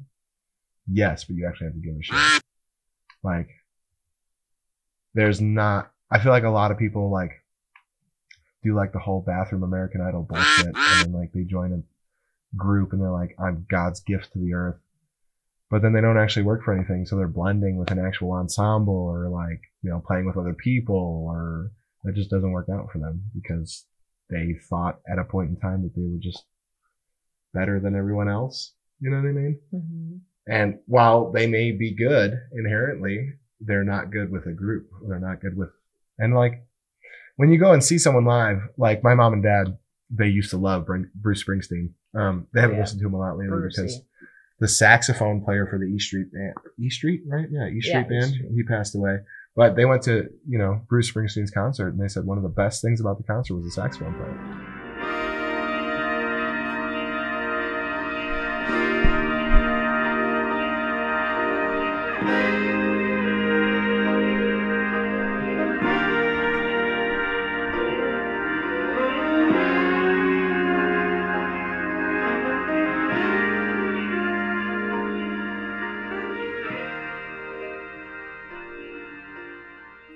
[0.91, 2.43] Yes, but you actually have to give a shit.
[3.23, 3.49] Like,
[5.13, 5.91] there's not.
[6.12, 7.32] I feel like a lot of people like
[8.63, 12.93] do like the whole bathroom American Idol bullshit, and then like they join a group
[12.93, 14.79] and they're like, "I'm God's gift to the earth,"
[15.69, 18.93] but then they don't actually work for anything, so they're blending with an actual ensemble
[18.93, 21.71] or like you know playing with other people, or
[22.05, 23.86] it just doesn't work out for them because
[24.29, 26.43] they thought at a point in time that they were just
[27.53, 28.73] better than everyone else.
[28.99, 29.59] You know what I mean?
[29.73, 30.15] Mm-hmm.
[30.51, 34.89] And while they may be good inherently, they're not good with a group.
[35.07, 35.69] They're not good with,
[36.17, 36.65] and like
[37.35, 39.77] when you go and see someone live, like my mom and dad,
[40.09, 41.91] they used to love Bruce Springsteen.
[42.15, 42.81] Um, they haven't Yeah.
[42.81, 43.81] listened to him a lot lately Brucey.
[43.83, 44.01] because
[44.59, 47.47] the saxophone player for the E Street band, E Street, right?
[47.49, 48.33] Yeah, E Street Yeah, band.
[48.33, 48.51] Street.
[48.55, 49.19] He passed away.
[49.55, 52.49] But they went to, you know, Bruce Springsteen's concert and they said one of the
[52.49, 54.68] best things about the concert was the saxophone player.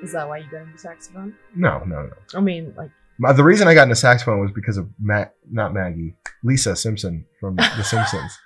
[0.03, 1.35] Is that why you got into saxophone?
[1.55, 2.13] No, no, no.
[2.35, 5.73] I mean, like, My, the reason I got into saxophone was because of Matt, not
[5.73, 8.37] Maggie, Lisa Simpson from The Simpsons.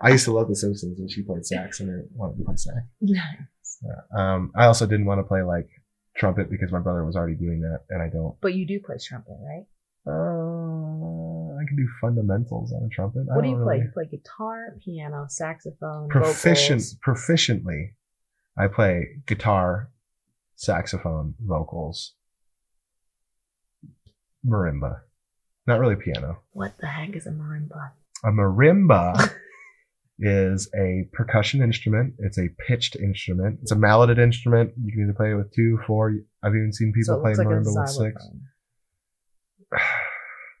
[0.00, 2.56] I used to love The Simpsons, and she played sax, and I wanted to play
[2.56, 2.76] sax.
[4.16, 5.68] Um, I also didn't want to play like
[6.16, 8.34] trumpet because my brother was already doing that, and I don't.
[8.40, 9.66] but you do play trumpet, right?
[10.06, 13.26] Uh, I can do fundamentals on a trumpet.
[13.30, 13.74] I What do you don't play?
[13.76, 16.98] really- You play guitar, piano, saxophone, Proficient, vocals.
[17.06, 17.94] proficiently,
[18.56, 19.90] I play guitar,
[20.56, 22.14] saxophone, vocals,
[24.46, 25.00] marimba.
[25.66, 26.42] Not really piano.
[26.52, 27.92] What the heck is a marimba?
[28.22, 29.32] A marimba
[30.18, 32.14] is a percussion instrument.
[32.18, 33.60] It's a pitched instrument.
[33.62, 34.72] It's a malleted instrument.
[34.82, 36.14] You can either play it with two, four.
[36.42, 38.28] I've even seen people so play looks like marimba with six.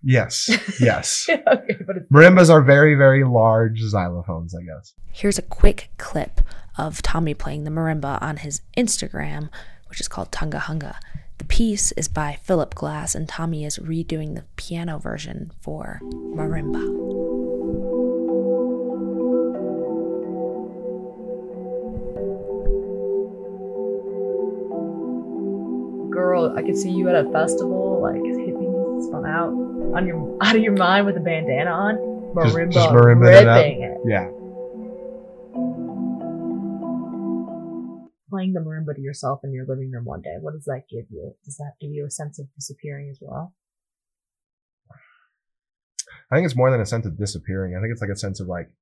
[0.06, 1.26] Yes, yes.
[1.30, 4.92] okay, but it's Marimbas are very, very large xylophones, I guess.
[5.10, 6.42] Here's a quick clip
[6.76, 9.48] of Tommy playing the marimba on his Instagram,
[9.94, 10.96] which is called Tunga Hunga.
[11.38, 16.82] The piece is by Philip Glass, and Tommy is redoing the piano version for marimba.
[26.10, 26.52] girl.
[26.56, 29.50] I could see you at a festival, like hippie, spun out
[29.96, 31.94] on your out of your mind with a bandana on,
[32.34, 33.56] marimba, just marimba it up.
[33.58, 33.98] ripping it.
[34.04, 34.28] Yeah.
[38.34, 40.34] Playing the marimba to yourself in your living room one day.
[40.40, 41.36] What does that give you?
[41.44, 43.54] Does that give you a sense of disappearing as well?
[46.32, 47.76] I think it's more than a sense of disappearing.
[47.76, 48.72] I think it's like a sense of like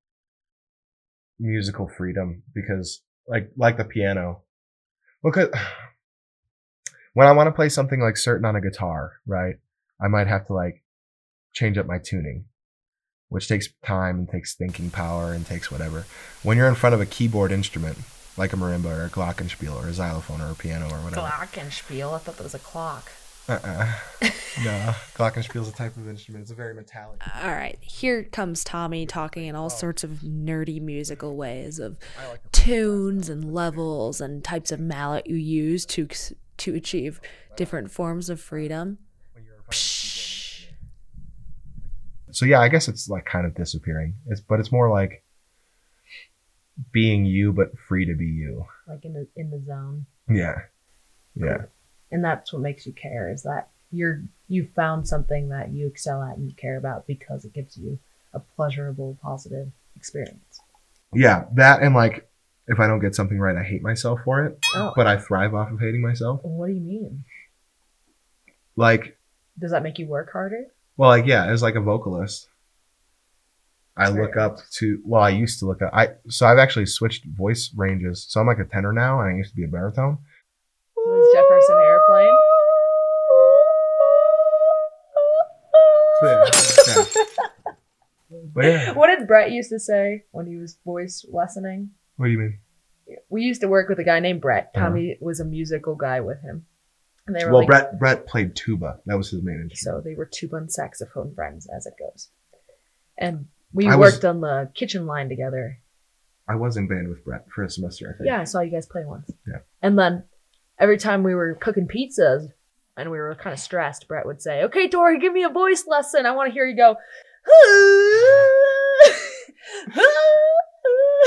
[1.38, 4.40] musical freedom because like like the piano.
[5.22, 5.50] Look at
[7.12, 9.56] when I want to play something like certain on a guitar, right?
[10.00, 10.82] I might have to like
[11.52, 12.46] change up my tuning,
[13.28, 16.06] which takes time and takes thinking power and takes whatever.
[16.42, 17.98] When you're in front of a keyboard instrument
[18.36, 21.26] like a marimba or a glockenspiel or a xylophone or a piano or whatever.
[21.26, 22.14] Glockenspiel.
[22.14, 23.10] I thought that was a clock.
[23.48, 23.92] Uh-uh.
[24.64, 26.42] no, glockenspiel is a type of instrument.
[26.42, 27.20] It's a very metallic.
[27.42, 29.68] All right, here comes Tommy talking in all oh.
[29.68, 31.96] sorts of nerdy musical ways of
[32.52, 36.08] tunes and levels and types of mallet you use to
[36.58, 37.20] to achieve
[37.56, 38.98] different forms of freedom.
[39.70, 40.66] Psh.
[42.30, 44.14] so yeah, I guess it's like kind of disappearing.
[44.28, 45.21] It's but it's more like
[46.90, 48.66] being you but free to be you.
[48.88, 50.06] Like in the in the zone.
[50.28, 50.60] Yeah.
[51.34, 51.62] Yeah.
[52.10, 56.22] and that's what makes you care is that you're you found something that you excel
[56.22, 57.98] at and you care about because it gives you
[58.34, 60.60] a pleasurable positive experience
[61.14, 62.28] Yeah, that and like
[62.68, 65.54] if I don't get something right, I hate myself for it, oh but I thrive
[65.54, 66.40] off of hating myself.
[66.42, 67.24] what do you mean
[68.76, 69.16] Like,
[69.58, 70.66] does that make you work harder
[70.98, 72.48] well, like yeah, as like a vocalist,
[73.96, 75.00] I look up to.
[75.04, 75.90] Well, I used to look up.
[75.92, 78.24] I so I've actually switched voice ranges.
[78.28, 80.18] So I'm like a tenor now, and I used to be a baritone.
[80.96, 82.36] was jefferson airplane
[86.22, 86.44] yeah,
[88.62, 88.92] yeah.
[88.92, 92.58] What did brett used to say when he was voice lessening what do you mean?
[93.28, 94.86] we used to work with a guy named brett Uh-huh.
[94.86, 96.64] tommy was a musical guy with him
[97.26, 98.98] and they were Well, like Brett Brett played tuba.
[99.06, 99.78] That was his main instrument.
[99.78, 102.30] So they were tuba and saxophone friends, as it goes.
[103.16, 105.78] And we I was- worked on the kitchen line together.
[106.48, 108.06] I was in band with Brett for a semester.
[108.12, 108.26] I think.
[108.26, 109.30] Yeah, I saw you guys play once.
[109.46, 109.60] Yeah.
[109.80, 110.24] And then
[110.78, 112.48] every time we were cooking pizzas
[112.96, 115.84] and we were kind of stressed, Brett would say, "Okay, Tori, give me a voice
[115.86, 116.26] lesson.
[116.26, 116.96] I want to hear you go."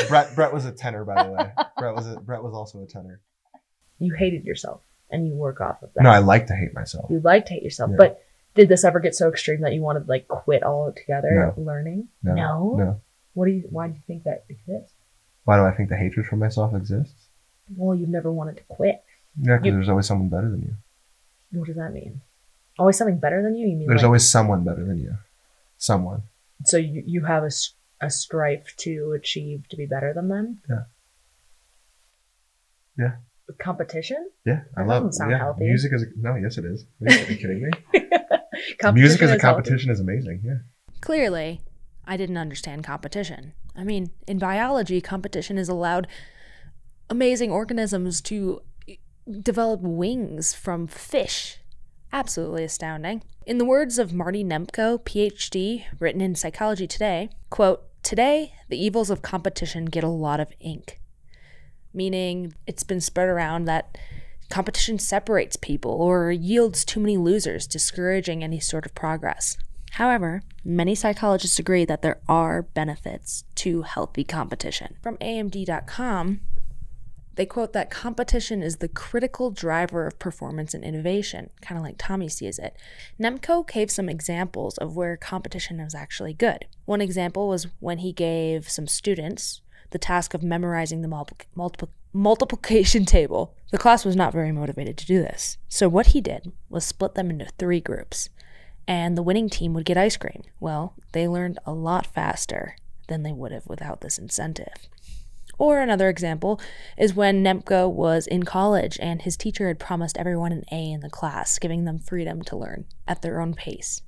[0.09, 1.51] Brett Brett was a tenor, by the way.
[1.79, 3.21] Brett was a, Brett was also a tenor.
[3.99, 6.03] you hated yourself, and you work off of that.
[6.03, 7.09] No, I like to hate myself.
[7.09, 7.97] you like to hate yourself, Yeah.
[7.97, 8.19] but
[8.55, 12.07] did this ever get so extreme that you wanted to like quit altogether learning?
[12.23, 12.75] No, No?
[12.77, 13.01] no.
[13.33, 13.67] What do you?
[13.69, 14.93] Why do you think that exists?
[15.43, 17.27] Why do I think the hatred for myself exists?
[17.75, 19.03] Well, you've never wanted to quit.
[19.39, 21.59] Yeah, because there's always someone better than you.
[21.59, 22.21] What does that mean?
[22.79, 23.67] Always something better than you?
[23.67, 25.15] You mean There's like, always someone better than you.
[25.77, 26.23] Someone.
[26.63, 27.51] so you, you have a
[28.01, 30.61] a strife to achieve to be better than them?
[30.69, 30.83] Yeah.
[32.97, 33.11] Yeah.
[33.59, 34.29] Competition?
[34.45, 35.37] Yeah, I love doesn't sound yeah.
[35.37, 35.65] healthy.
[35.65, 36.85] Music is no, yes it is.
[37.05, 37.99] Are you kidding me?
[38.79, 40.41] competition Music as a competition is amazing.
[40.43, 40.57] Yeah.
[41.01, 41.61] Clearly,
[42.05, 43.53] I didn't understand competition.
[43.75, 46.07] I mean, in biology, competition has allowed
[47.09, 48.61] amazing organisms to
[49.41, 51.57] develop wings from fish.
[52.13, 53.23] Absolutely astounding.
[53.45, 59.09] In the words of Marty Nemko, PhD, written in Psychology Today, quote, Today, the evils
[59.09, 61.01] of competition get a lot of ink.
[61.93, 63.97] Meaning, it's been spread around that
[64.49, 69.57] competition separates people or yields too many losers, discouraging any sort of progress.
[69.91, 74.97] However, many psychologists agree that there are benefits to healthy competition.
[75.01, 76.41] From AMD.com,
[77.35, 81.95] they quote that competition is the critical driver of performance and innovation, kind of like
[81.97, 82.77] Tommy sees it.
[83.19, 86.65] Nemko gave some examples of where competition was actually good.
[86.85, 91.89] One example was when he gave some students the task of memorizing the multi- multiple
[92.15, 93.53] multiplication table.
[93.71, 95.57] The class was not very motivated to do this.
[95.67, 98.29] So what he did was split them into three groups
[98.87, 100.43] and the winning team would get ice cream.
[100.59, 104.87] Well, they learned a lot faster than they would have without this incentive.
[105.57, 106.59] Or another example
[106.97, 111.01] is when Nemko was in college and his teacher had promised everyone an A in
[111.01, 114.01] the class, giving them freedom to learn at their own pace.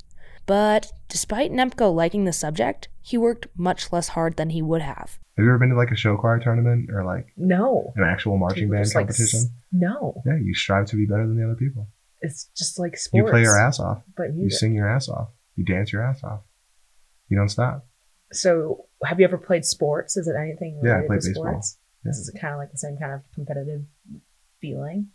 [0.47, 5.19] But despite Nemko liking the subject, he worked much less hard than he would have.
[5.37, 7.93] Have you ever been to like a show choir tournament or like No.
[7.95, 9.49] an actual marching People band just, like, competition?
[9.71, 10.23] no.
[10.25, 11.87] yeah, you strive to be better than the other people.
[12.21, 13.25] It's just like sports.
[13.27, 14.01] You play your ass off.
[14.15, 15.29] But You sing your ass off.
[15.55, 16.41] You dance your ass off.
[17.29, 17.85] You don't stop.
[18.31, 20.17] So, have you ever played sports?
[20.17, 21.43] Is it anything Yeah, I related played to baseball.
[21.45, 21.77] sports?
[22.03, 22.09] Yeah.
[22.09, 23.81] This is kind of like the same kind of competitive
[24.61, 25.09] feeling.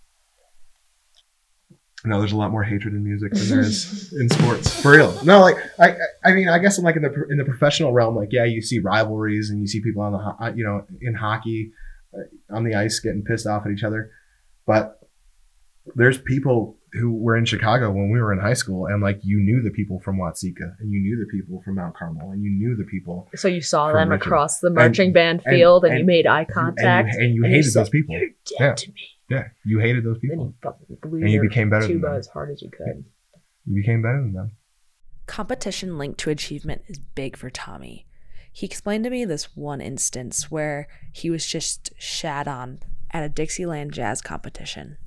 [2.04, 4.80] No, there's a lot more hatred in music than there is in sports.
[4.82, 5.16] For real.
[5.24, 8.16] No, like I, I- mean, I guess in like in the in the professional realm,
[8.16, 11.72] like yeah, you see rivalries and you see people on the you know in hockey
[12.14, 14.10] uh, on the ice getting pissed off at each other,
[14.66, 14.98] but
[15.94, 19.38] there's people who were in Chicago when we were in high school, and like you
[19.38, 22.50] knew the people from Watsika, and you knew the people from Mount Carmel, and you
[22.50, 24.22] knew the people, So you saw them Richmond.
[24.22, 27.44] across the marching band and- field, and, you made eye contact, and you, and you
[27.44, 28.14] and you hated said, those people.
[28.16, 28.74] "You're dead Yeah.
[28.74, 29.00] to me."
[29.32, 30.54] Yeah, you hated those Then people.
[30.88, 32.14] you blew And you became better than them.
[32.14, 33.04] as hard as you could.
[33.66, 34.52] You became better than them.
[35.26, 38.06] Competition linked to achievement is big for Tommy.
[38.52, 42.80] He explained to me this one instance where he was just shat on
[43.12, 44.98] at a Dixieland jazz competition.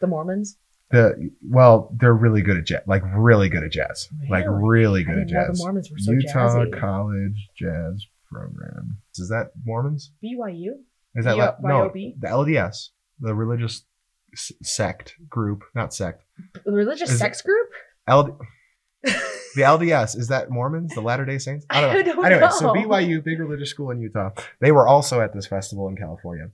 [0.00, 0.56] The Mormons.
[0.90, 4.60] The well, they're really good at jazz, like really good at jazz, like Really?
[4.68, 5.58] really I good at didn't know the jazz.
[5.60, 6.80] Mormons were so Utah jazzy.
[6.80, 8.98] College Jazz Program.
[9.18, 10.12] Is that Mormons?
[10.24, 10.70] BYU.
[11.16, 13.84] Is that Y- la- no the LDS, the religious
[14.32, 16.24] s- sect group, not sect.
[16.64, 17.68] The religious Is sex group.
[18.08, 18.38] LD,
[19.02, 21.66] the LDS is that Mormons, the Latter Day Saints?
[21.70, 22.22] I don't know.
[22.22, 22.72] I don't anyway, so.
[22.72, 26.50] BYU, big religious school in Utah, they were also at this festival in California,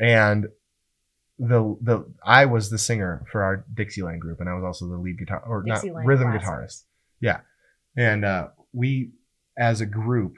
[0.00, 0.46] and
[1.38, 4.96] the the I was the singer for our Dixieland group, and I was also the
[4.96, 6.46] lead guitar or not rhythm classics.
[6.46, 6.84] guitarist.
[7.20, 7.40] Yeah,
[7.96, 9.10] and uh, we
[9.58, 10.36] as a group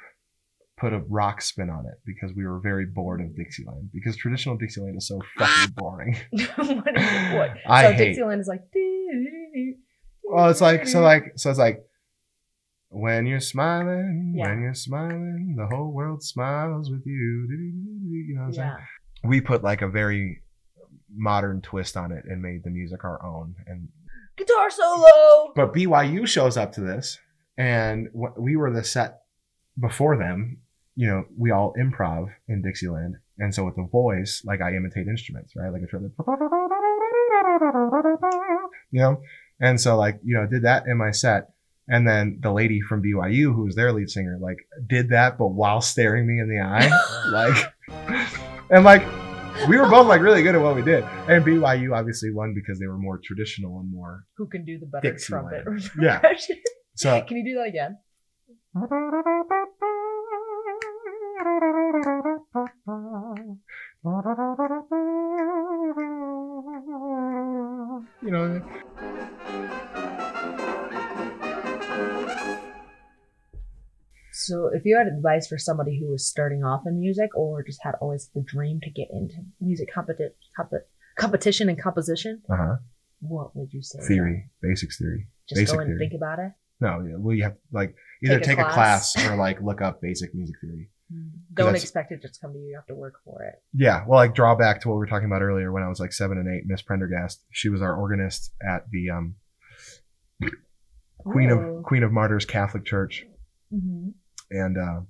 [0.76, 4.56] put a rock spin on it because we were very bored of Dixieland because traditional
[4.56, 6.16] Dixieland is so fucking boring.
[6.30, 6.96] what?
[6.96, 7.50] is- what?
[7.66, 8.62] I so hate- Dixieland is like.
[10.24, 11.84] Well, it's like so like so it's like
[12.88, 14.48] when you're smiling, Yeah.
[14.50, 17.46] when you're smiling, the whole world smiles with you.
[17.50, 18.68] You know what I'm saying?
[18.68, 19.28] Yeah.
[19.28, 20.42] We put like a very
[21.14, 23.54] modern twist on it and made the music our own.
[23.66, 23.88] And
[24.36, 25.52] Guitar solo.
[25.54, 27.18] but BYU shows up to this,
[27.56, 29.20] and we were the set
[29.78, 30.58] before them.
[30.96, 35.08] You know, we all improv in Dixieland, and so with the voice, like I imitate
[35.08, 35.70] instruments, right?
[35.72, 36.10] Like I try to,
[38.90, 39.20] you know,
[39.60, 41.50] and so like you know, did that in my set,
[41.88, 45.48] and then the lady from BYU, who was their lead singer, like did that, but
[45.48, 46.88] while staring me in the eye,
[47.30, 47.72] like,
[48.70, 49.02] and like
[49.68, 52.78] we were both like really good at what we did, and BYU obviously won because
[52.78, 55.64] they were more traditional and more Who can do the better Dixieland.
[55.64, 55.90] trumpet?
[56.00, 56.22] Yeah.
[56.94, 57.20] so.
[57.22, 57.98] Can you do that again?
[68.22, 68.62] You know,
[74.32, 77.80] So, if you had advice for somebody who was starting off in music or just
[77.82, 80.72] had always the dream to get into music competi- comp-
[81.16, 82.76] competition and composition, uh huh.
[83.20, 84.00] what would you say?
[84.06, 85.28] Theory, basics theory.
[85.48, 85.98] Just basic go and theory.
[85.98, 86.52] think about it.
[86.80, 87.94] No, yeah, well, you have like
[88.24, 89.12] either Take take, a a, class.
[89.12, 89.28] class.
[89.28, 90.90] or like look up basic music theory.
[91.52, 92.68] Don't expect it to just come to you.
[92.70, 93.62] You have to work for it.
[93.72, 96.00] Yeah, well, like draw back to what we were talking about earlier when I was
[96.00, 96.64] like seven and eight.
[96.66, 99.36] Miss Prendergast, she was our organist at the um,
[101.18, 103.26] Queen of Queen of Martyrs Catholic Church,
[103.72, 104.14] Mhm.
[104.50, 105.00] and uh,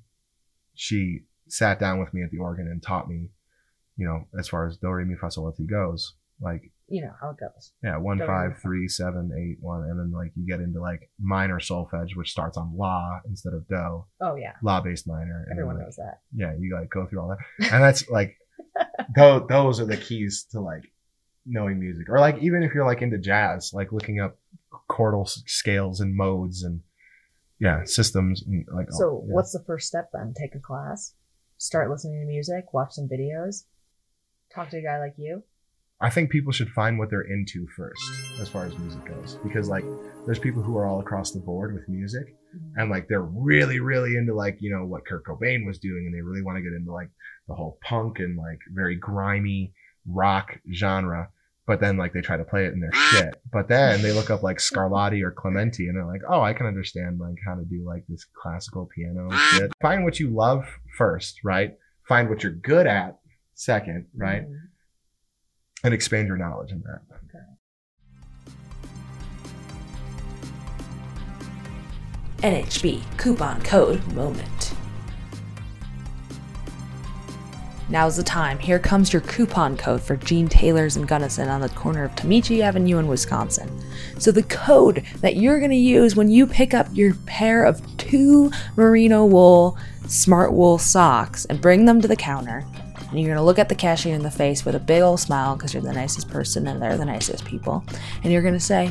[0.74, 3.30] she sat down with me at the organ and taught me,
[3.96, 7.02] you know, as far as do re mi fa sol la ti goes, like You
[7.02, 7.72] know how it goes.
[7.82, 11.10] yeah, one mi, five three seven eight one, and then like you get into like
[11.20, 15.44] minor solfege, which starts on la instead of do, Oh yeah, la based minor.
[15.46, 16.20] then, everyone like, knows that.
[16.34, 18.36] yeah, you like go through all that, and that's like
[19.16, 20.82] those those are the keys to like
[21.46, 24.36] knowing music, or like even if you're like into jazz, like looking up
[24.90, 26.80] chordal scales and modes and
[27.60, 29.34] yeah systems and like all- So, yeah.
[29.34, 30.34] what's the first step then?
[30.36, 31.14] Take a class,
[31.58, 33.64] start listening to music, watch some videos,
[34.52, 35.42] talk to a guy like you.
[36.00, 38.02] I think people should find what they're into first
[38.40, 39.38] as far as music goes.
[39.44, 39.84] Because like
[40.26, 42.34] there's people who are all across the board with music
[42.76, 46.14] and like they're really really into like you know what Kurt Cobain was doing and
[46.14, 47.10] they really want to get into like
[47.48, 49.72] the whole punk and like very grimy
[50.06, 51.30] rock genre.
[51.66, 53.40] But then like they try to play it in their shit.
[53.50, 56.66] But then they look up like Scarlatti or Clementi and they're like oh I can
[56.66, 59.72] understand like how to do like this classical piano shit.
[59.80, 60.64] Find what you love
[60.98, 61.76] first right?
[62.08, 63.16] Find what you're good at
[63.54, 64.42] second right?
[64.42, 64.56] Mhm.
[65.84, 67.02] And expand your knowledge in that
[72.44, 74.74] NHB coupon code moment.
[77.88, 78.58] Now's the time.
[78.58, 82.60] Here comes your coupon code for Gene Taylor's and Gunnison on the corner of Tomichi
[82.60, 83.70] Avenue in Wisconsin.
[84.18, 87.80] So the code that you're going to use when you pick up your pair of
[87.96, 92.66] two merino wool smart wool socks and bring them to the counter,
[93.14, 95.54] and you're to look at the cashier in the face with a big old smile
[95.54, 97.84] because you're the nicest person and they're the nicest people,
[98.22, 98.90] and you're to say,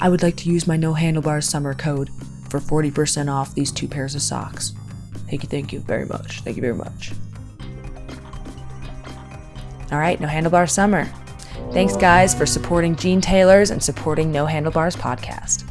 [0.00, 2.10] I would like to use my No Handlebars summer code
[2.50, 4.74] for 40% off these two pairs of socks.
[5.30, 6.40] Thank you, thank you very much.
[6.42, 7.12] Thank you very much.
[9.90, 11.06] All right, No Handlebars Summer.
[11.72, 15.68] Thanks, guys, for supporting Gene Taylor's and supporting No Handlebars podcast.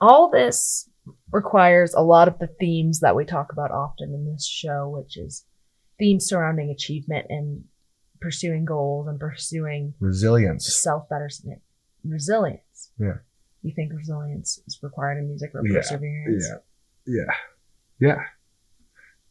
[0.00, 0.90] all this
[1.34, 5.16] requires a lot of the themes that we talk about often in this show, which
[5.16, 5.44] is
[5.98, 7.64] themes surrounding achievement and
[8.20, 10.80] pursuing goals and pursuing Resilience.
[10.82, 11.60] self betterment,
[12.04, 12.92] resilience.
[12.98, 13.18] Yeah.
[13.62, 16.48] You think resilience is required in music or Yeah, perseverance?
[17.06, 17.14] Yeah.
[17.16, 17.34] Yeah.
[17.98, 18.22] Yeah.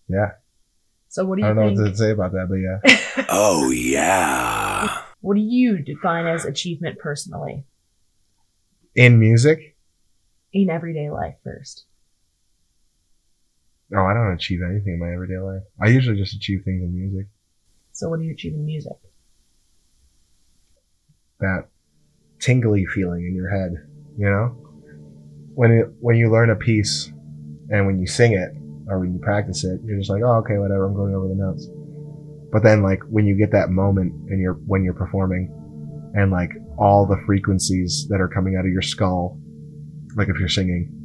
[0.09, 0.31] Yeah.
[1.07, 1.47] So what do you?
[1.47, 3.25] I you don't know what to say about that, but yeah.
[3.29, 5.03] Oh, yeah.
[5.21, 7.63] what do you define as achievement personally
[8.95, 9.77] In music,
[10.51, 11.85] in everyday life first?
[13.93, 15.61] No, I don't achieve anything in my everyday life.
[15.79, 17.27] I usually just achieve things in music.
[17.91, 18.93] So what do you achieve in music?
[21.39, 21.67] That
[22.39, 23.73] tingly feeling in your head,
[24.17, 24.57] you know?
[25.53, 27.13] When it, when you learn a piece
[27.69, 28.49] and when you sing it
[28.87, 31.35] or when you practice it, you're just like, oh, okay, whatever, I'm going over the
[31.35, 31.67] notes.
[32.51, 35.53] But then like when you get that moment and you're, when you're performing
[36.15, 39.39] and like all the frequencies that are coming out of your skull,
[40.15, 41.02] like if you're singing,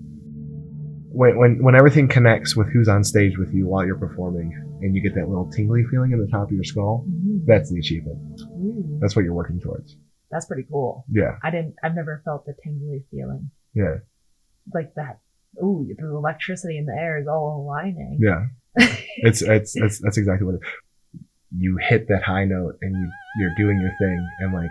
[1.11, 4.53] when, when, when everything connects with who's on stage with you while you're performing
[4.83, 7.05] and you get that little tingly feeling in the top of your skull,
[7.47, 8.19] that's the achievement.
[8.53, 9.97] Ooh, That's what you're working towards.
[10.31, 11.05] that's pretty cool.
[11.11, 11.37] Yeah.
[11.43, 11.75] I didn't.
[11.83, 13.97] I've never felt the tingly feeling Yeah.
[14.75, 15.21] like that.
[15.63, 18.19] Ooh, the electricity in the air is all aligning.
[18.21, 18.47] Yeah.
[19.21, 20.61] It's, it's, it's, that's exactly what it
[21.57, 24.71] You hit that high note and you, you're doing your thing and like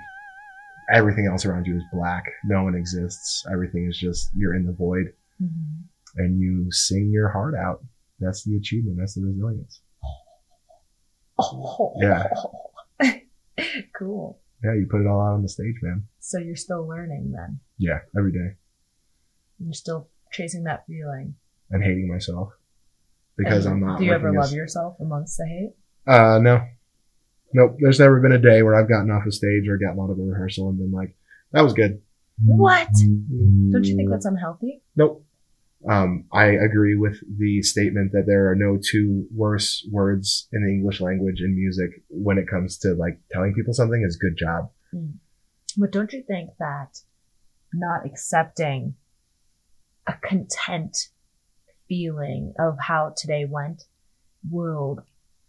[0.93, 2.23] everything else around you is black.
[2.45, 3.43] No one exists.
[3.51, 5.07] Everything is just, you're in the void
[5.41, 5.83] Mhm.
[6.17, 7.83] And you sing your heart out.
[8.19, 8.97] That's the achievement.
[8.99, 9.81] That's the resilience.
[11.39, 11.93] Oh.
[12.01, 12.27] Yeah.
[13.97, 14.39] cool.
[14.63, 14.73] Yeah.
[14.73, 16.07] You put it all out on the stage, man.
[16.19, 17.59] So you're still learning then.
[17.77, 17.99] Yeah.
[18.17, 18.55] Every day
[19.59, 21.35] You're still chasing that feeling.
[21.69, 22.49] and hating myself
[23.37, 23.99] because And I'm not.
[23.99, 25.73] Do you ever love as- yourself amongst the hate?
[26.11, 26.61] Uh, no.
[27.53, 27.77] Nope.
[27.79, 30.17] There's never been a day where I've gotten off a stage or gotten out of
[30.19, 31.15] a rehearsal and been like,
[31.51, 32.01] that was good.
[32.45, 32.87] What?
[32.93, 34.81] Don't you think that's unhealthy?
[34.95, 35.23] Nope.
[35.89, 40.71] Um, I agree with the statement that there are no two worse words in the
[40.71, 44.71] English language in music when it comes to like telling people something is good job.
[45.77, 46.99] But don't you think that
[47.73, 48.95] not accepting
[50.07, 50.97] a content
[51.87, 53.83] feeling of how today went
[54.49, 54.99] will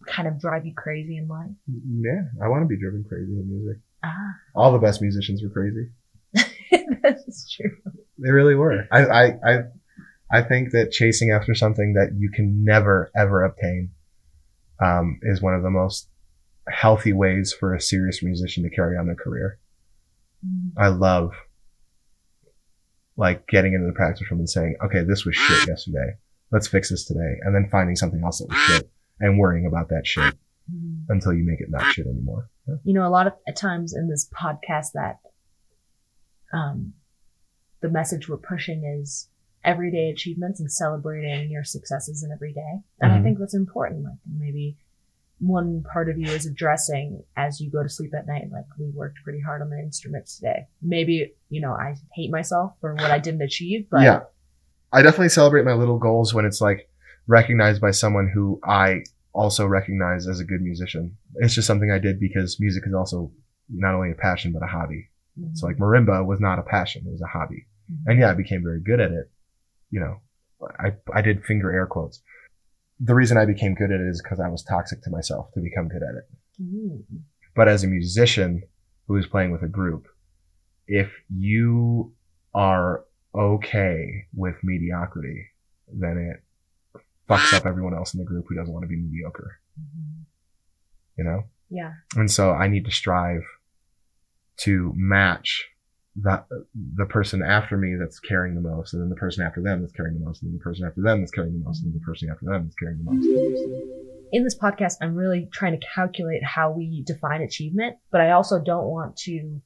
[0.06, 1.50] kind of drive you crazy in life?
[1.66, 2.22] Yeah.
[2.42, 3.80] I want to be driven crazy in music.
[4.04, 5.88] Ah, All the best musicians were crazy.
[7.02, 7.76] that's true.
[8.18, 8.86] They really were.
[8.92, 9.58] I, I, I,
[10.30, 13.90] I think that chasing after something that you can never ever obtain,
[14.82, 16.08] um, is one of the most
[16.68, 19.58] healthy ways for a serious musician to carry on their career.
[20.76, 21.32] I love
[23.16, 26.16] like getting into the practice room and saying, okay, this was shit yesterday.
[26.52, 27.38] Let's fix this today.
[27.42, 30.34] And then finding something else that was shit and worrying about that shit
[30.72, 31.06] Mhm.
[31.08, 32.50] until you make it not shit anymore.
[32.68, 32.74] Yeah.
[32.84, 35.18] you know, a lot of at times in this podcast that
[36.52, 36.92] um,
[37.80, 39.28] the message we're pushing is
[39.64, 42.80] everyday achievements and celebrating your successes in every day.
[43.00, 43.22] And I Mhm.
[43.22, 44.04] think that's important.
[44.04, 44.76] Like maybe
[45.40, 48.90] one part of you is addressing as you go to sleep at night, like we
[48.90, 50.66] worked pretty hard on the instruments today.
[50.82, 54.20] Maybe, you know, I hate myself for what I didn't achieve, but yeah.
[54.92, 56.88] I definitely celebrate my little goals when it's like
[57.26, 59.02] recognized by someone who I
[59.32, 61.16] also recognize as a good musician.
[61.36, 63.30] It's just something I did because music is also
[63.68, 65.11] not only a passion, but a hobby.
[65.38, 65.56] Mhm.
[65.56, 67.04] So like marimba was not a passion.
[67.06, 67.66] It was a hobby.
[68.06, 69.30] And yeah, I became very good at it.
[69.91, 70.16] You know,
[70.78, 72.20] I, I did finger air quotes.
[73.01, 75.61] The reason I became good at it is because I was toxic to myself to
[75.61, 76.28] become good at it.
[76.62, 77.05] Mhm.
[77.55, 78.62] But as a musician
[79.07, 80.07] who is playing with a group,
[80.86, 82.14] if you
[82.55, 85.47] are okay with mediocrity,
[85.93, 89.61] then it fucks up everyone else in the group who doesn't want to be mediocre,
[89.78, 90.24] Mhm.
[91.18, 91.45] you know?
[91.70, 91.93] yeah.
[92.16, 93.43] And so I need to strive
[94.59, 95.68] to match
[96.22, 96.46] that
[96.96, 99.92] the person after me that's carrying the most, and then the person after them that's
[99.92, 102.00] carrying the most, and then the person after them that's carrying the most, and then
[102.00, 103.26] the person after them that's carrying the most.
[104.32, 108.60] in this podcast, I'm really trying to calculate how we define achievement, but I also
[108.62, 109.60] don't want to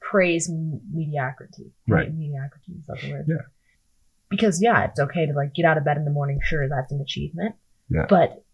[0.00, 1.72] praise mediocrity.
[1.88, 2.12] Right.
[2.12, 3.26] Mediocrity is that the word?
[3.28, 3.46] Yeah.
[4.28, 6.40] Because yeah, it's okay to like get out of bed in the morning.
[6.42, 7.54] Sure, that's an achievement.
[7.88, 8.06] Yeah.
[8.08, 8.44] But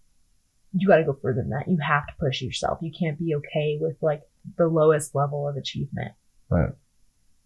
[0.73, 1.69] you got to go further than that.
[1.69, 2.79] You have to push yourself.
[2.83, 4.23] You can't be okay with like
[4.57, 6.13] the lowest level of achievement.
[6.51, 6.71] Right.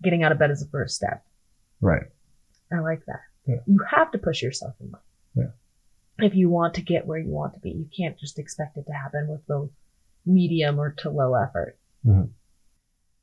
[0.02, 1.24] Getting out of bed is the first step.
[1.80, 2.06] Right.
[2.72, 3.20] I like that.
[3.46, 3.56] Yeah.
[3.66, 5.02] You have to push yourself in life.
[5.34, 5.50] Yeah.
[6.18, 8.86] If you want to get where you want to be, you can't just expect it
[8.86, 9.68] to happen with the
[10.24, 11.78] medium or to low effort.
[12.06, 12.30] Mhm.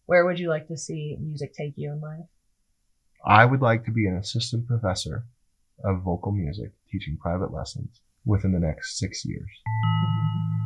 [0.05, 2.25] Where would you like to see music take you in life?
[3.25, 5.25] I would like to be an assistant professor
[5.83, 9.49] of vocal music, teaching private lessons within the next six years.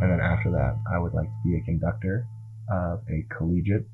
[0.02, 2.26] And then after that, I would like to be a conductor
[2.72, 3.88] of a collegiate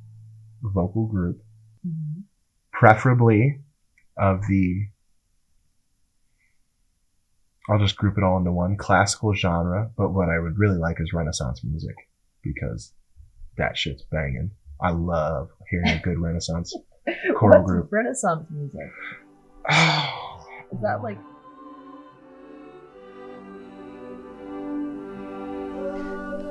[0.62, 1.42] vocal group,
[1.88, 2.24] Mhm.
[2.74, 3.62] preferably
[4.18, 4.88] of the,
[7.70, 9.92] I'll just group it all into one classical genre.
[9.96, 11.96] But what I would really like is Renaissance music
[12.44, 12.94] because
[13.58, 14.52] that shit's banging.
[14.82, 16.74] I love hearing a good Renaissance
[17.38, 17.92] choral What's group.
[17.92, 18.80] Renaissance music?
[20.72, 21.18] Is that like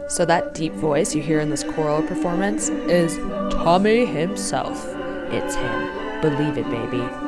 [0.08, 3.18] So that deep voice you hear in this choral performance is
[3.52, 4.86] Tommy himself.
[5.30, 6.20] It's him.
[6.22, 7.27] Believe it, baby.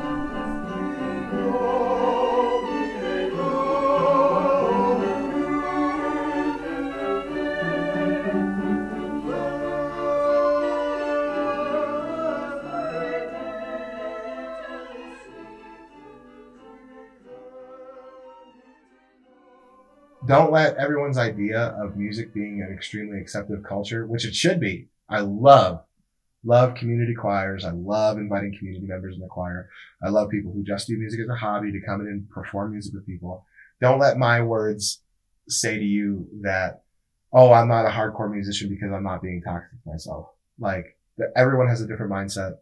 [20.31, 24.87] Don't let everyone's idea of music being an extremely accepted culture, which it should be.
[25.09, 25.83] I love,
[26.45, 27.65] love community choirs.
[27.65, 29.69] I love inviting community members in the choir.
[30.01, 32.71] I love people who just do music as a hobby to come in and perform
[32.71, 33.45] music with people.
[33.81, 35.01] Don't let my words
[35.49, 36.83] say to you that,
[37.33, 40.27] oh, I'm not a hardcore musician because I'm not being toxic to myself.
[40.57, 40.97] Like
[41.35, 42.53] everyone has a different mindset.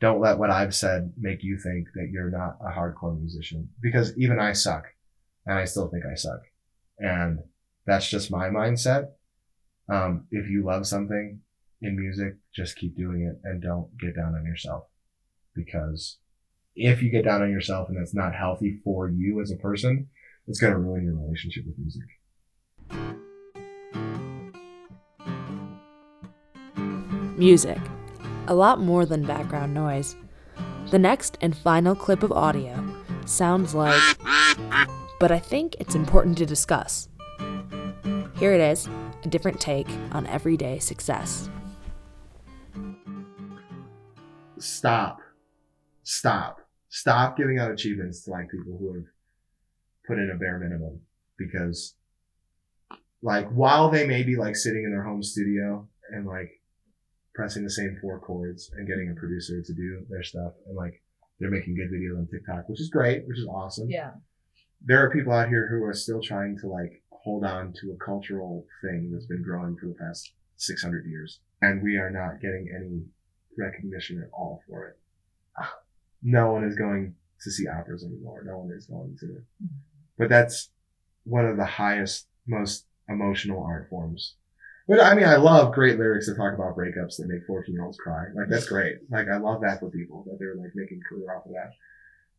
[0.00, 4.16] Don't let what I've said make you think that you're not a hardcore musician because
[4.16, 4.84] even I suck
[5.46, 6.42] and I still think I suck.
[6.98, 7.40] And
[7.86, 9.08] that's just my mindset.
[9.88, 11.40] Um, if you love something
[11.82, 14.84] in music, just keep doing it and don't get down on yourself.
[15.54, 16.18] Because
[16.74, 20.08] if you get down on yourself and that's not healthy for you as a person,
[20.46, 22.02] it's going to ruin your relationship with music.
[27.36, 27.78] Music.
[28.48, 30.16] A lot more than background noise.
[30.90, 34.00] The next and final clip of audio sounds like,
[35.18, 37.08] but I think it's important to discuss.
[38.38, 38.88] Here it is
[39.24, 41.48] a different take on everyday success.
[44.58, 45.20] Stop.
[46.02, 46.60] Stop.
[46.88, 49.04] Stop giving out achievements to like people who have
[50.06, 51.00] put in a bare minimum
[51.38, 51.94] because
[53.22, 56.60] like while they may be like sitting in their home studio and like
[57.34, 61.02] pressing the same four chords and getting a producer to do their stuff and like
[61.38, 63.90] they're making good videos on TikTok, which is great, which is awesome.
[63.90, 64.12] yeah.
[64.84, 68.04] There are people out here who are still trying to like hold on to a
[68.04, 71.40] cultural thing that's been growing for the past 600 years.
[71.62, 73.02] And we are not getting any
[73.58, 74.98] recognition at all for it.
[75.58, 75.74] Ah,
[76.22, 78.42] no one is going to see operas anymore.
[78.44, 79.42] No one is going to,
[80.18, 80.70] but that's
[81.24, 84.36] one of the highest, most emotional art forms.
[84.88, 87.84] But I mean, I love great lyrics that talk about breakups that make 14 year
[87.84, 88.26] olds cry.
[88.34, 88.98] Like that's great.
[89.10, 91.72] Like I love that for people that they're like making career off of that.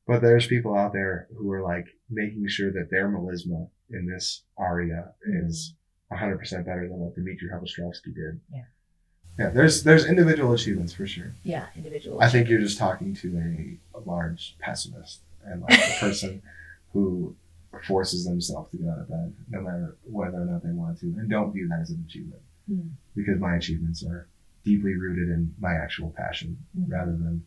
[0.07, 4.43] But there's people out there who are like making sure that their melisma in this
[4.57, 5.73] aria is
[6.11, 8.39] 100% better than what Dmitri Hvorostovsky did.
[8.53, 8.61] Yeah.
[9.37, 11.33] Yeah, there's there's individual achievements for sure.
[11.43, 11.67] Yeah.
[11.75, 12.19] Individual.
[12.21, 16.41] I think you're just talking to a, a large pessimist and like a person
[16.93, 17.35] who
[17.87, 21.05] forces themselves to get out of bed no matter whether or not they want to
[21.05, 22.87] and don't view that as an achievement Hmm.
[23.15, 24.27] because my achievements are
[24.65, 26.91] deeply rooted in my actual passion Mhm.
[26.91, 27.43] rather than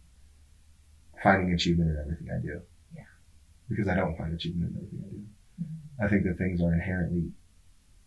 [1.23, 2.61] finding achievement in everything I do.
[2.95, 3.03] Yeah.
[3.69, 5.27] Because I don't find achievement in everything I do.
[5.63, 6.05] Mhm.
[6.05, 7.33] I think that things are inherently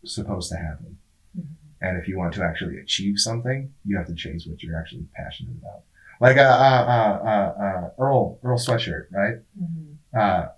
[0.04, 0.98] supposed to happen.
[1.38, 1.46] Mhm.
[1.80, 5.06] And if you want to actually achieve something, you have to chase what you're actually
[5.14, 5.84] passionate about.
[6.20, 9.38] Like uh, uh, uh, uh, uh, Earl Earl Sweatshirt, right?
[9.60, 9.96] Mhm.
[10.12, 10.48] Uh,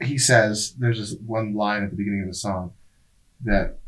[0.00, 2.72] he says there's this one line at the beginning of the song
[3.44, 3.78] that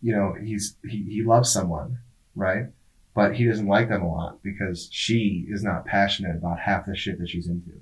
[0.00, 1.98] you know he's he, he loves someone,
[2.34, 2.66] right?
[3.14, 6.94] But he doesn't like them a lot because she is not passionate about half the
[6.96, 7.72] shit that she's into.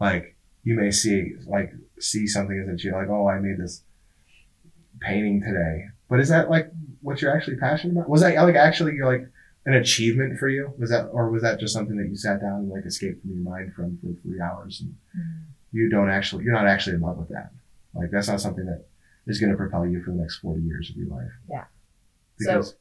[0.00, 3.82] Like you may see like see something as a child like oh i made this
[5.00, 5.86] painting today.
[6.08, 6.70] But is that like
[7.02, 8.08] what you're actually passionate about?
[8.08, 9.28] Was that like actually you're like
[9.64, 10.72] an achievement for you?
[10.78, 13.30] Was that or was that just something that you sat down and like escaped from
[13.30, 15.42] your mind from for three hours and Mhm.
[15.72, 17.52] you don't actually you're not actually in love with that?
[17.94, 18.86] Like that's not something that
[19.26, 21.30] is going to propel you for the next 40 years of your life.
[21.50, 21.64] Yeah.
[22.38, 22.76] because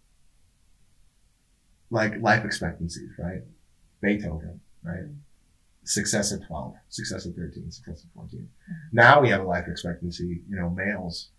[1.96, 3.42] like life expectancies right
[4.02, 5.06] beethoven right
[5.88, 8.50] success at 12, success at 13, success at 14.
[8.92, 11.30] Now we have a life expectancy, you know, males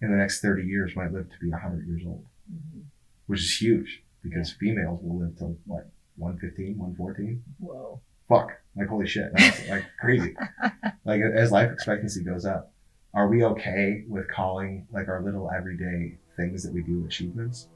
[0.00, 2.82] in the next 30 years might live to be 100 years old, Mhm.
[3.26, 7.42] which is huge because females will live to what, 115, 114?
[7.58, 8.00] Whoa.
[8.28, 8.50] Fuck.
[8.76, 9.32] Like, holy shit.
[9.36, 10.36] That's like crazy.
[11.04, 12.72] like, as life expectancy goes up,
[13.12, 17.68] are we okay with calling like our little everyday things that we do achievements.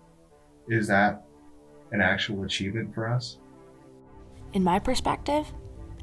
[0.69, 1.25] Is that
[1.93, 3.39] an actual achievement for us?
[4.53, 5.47] In my perspective,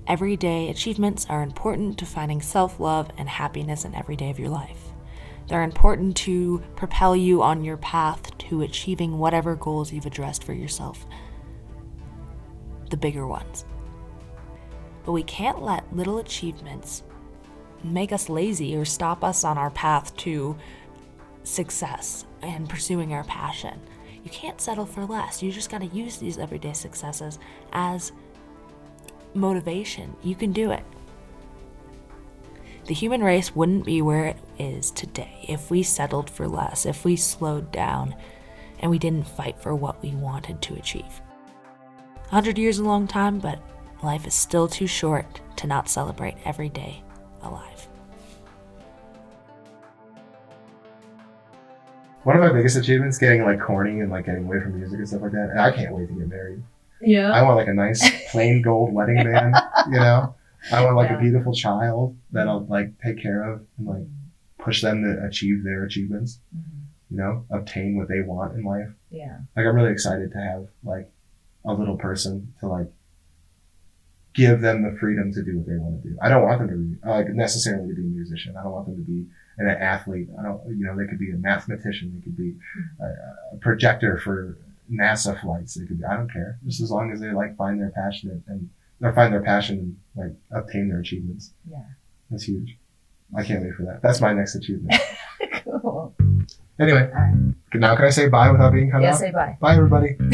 [0.08, 4.50] everyday achievements are important to finding self love and happiness in every day of your
[4.50, 4.92] life.
[5.48, 10.54] They're important to propel you on your path to achieving whatever goals you've addressed for
[10.54, 11.06] yourself,
[12.90, 13.66] the bigger ones.
[15.06, 17.04] But we can't let little achievements
[17.84, 20.58] make us lazy or stop us on our path to
[21.44, 23.80] success and pursuing our passion.
[24.24, 25.42] You can't settle for less.
[25.42, 27.40] You just got to use these everyday successes
[27.72, 28.12] as
[29.34, 30.16] motivation.
[30.24, 30.84] You can do it.
[32.86, 37.04] The human race wouldn't be where it is today if we settled for less, if
[37.04, 38.16] we slowed down,
[38.80, 41.22] and we didn't fight for what we wanted to achieve.
[42.30, 43.60] 100 years is a long time, but
[44.04, 47.04] life is still too short to not celebrate every day
[47.42, 47.77] alive.
[52.28, 55.08] One of my biggest achievements, getting like corny and like getting away from music and
[55.08, 55.48] stuff like that.
[55.52, 56.62] And I can't wait to get married.
[57.00, 57.32] Yeah.
[57.32, 59.56] I want like a nice plain gold wedding band,
[59.90, 60.36] you know.
[60.70, 61.20] I want like Yeah.
[61.20, 64.04] a beautiful child that I'll like take care of and like
[64.58, 66.82] push them to achieve their achievements, mm-hmm.
[67.12, 68.90] you know, obtain what they want in life.
[69.10, 69.38] Yeah.
[69.56, 71.10] Like I'm really excited to have like
[71.64, 72.92] a little person to like
[74.34, 76.18] give them the freedom to do what they want to do.
[76.22, 78.58] I don't want them to be like necessarily to be a musician.
[78.58, 79.28] I don't want them to be
[79.58, 80.28] an athlete.
[80.40, 82.14] I don't, you know, they could be a mathematician.
[82.16, 82.56] They could be
[83.02, 84.58] a, a projector for
[84.92, 85.74] NASA flights.
[85.76, 86.60] They could be, I don't care.
[86.66, 88.70] Just as long as they like find their passion and
[89.02, 91.54] or find their passion and like obtain their achievements.
[91.70, 91.82] Yeah.
[92.30, 92.78] That's huge.
[93.36, 94.02] I can't wait for that.
[94.02, 95.00] That's my next achievement.
[95.82, 96.16] cool.
[96.80, 97.56] anyway, right.
[97.76, 99.20] now can I say bye without being cut Yeah, off?
[99.20, 99.58] say bye.
[99.60, 100.16] Bye, everybody.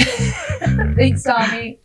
[0.95, 1.79] Thanks, Tommy.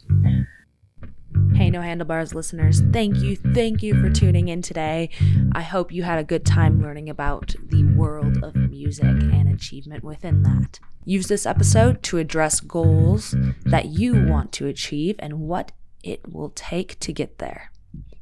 [1.69, 5.11] Hey, No Handlebars listeners, thank you, thank you for tuning in today.
[5.53, 10.03] I hope you had a good time learning about the world of music and achievement
[10.03, 10.81] within that.
[11.05, 16.49] Use this episode to address goals that you want to achieve and what it will
[16.55, 17.71] take to get there.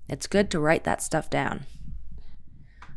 [0.08, 1.66] It's good to write that stuff down.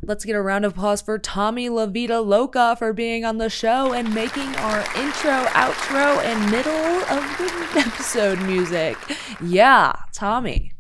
[0.01, 3.93] Let's get a round of applause for Tommy Lavita Loca for being on the show
[3.93, 8.97] and making our intro, outro, and middle of the episode music.
[9.43, 10.71] Yeah, Tommy.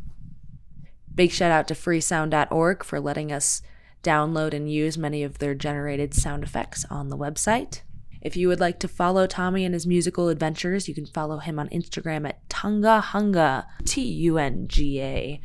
[1.13, 3.61] Big shout out to freesound.org for letting us
[4.03, 7.81] download and use many of their generated sound effects on the website.
[8.21, 11.59] If you would like to follow Tommy and his musical adventures, you can follow him
[11.59, 15.41] on Instagram at Tunga Hunga, T U N G A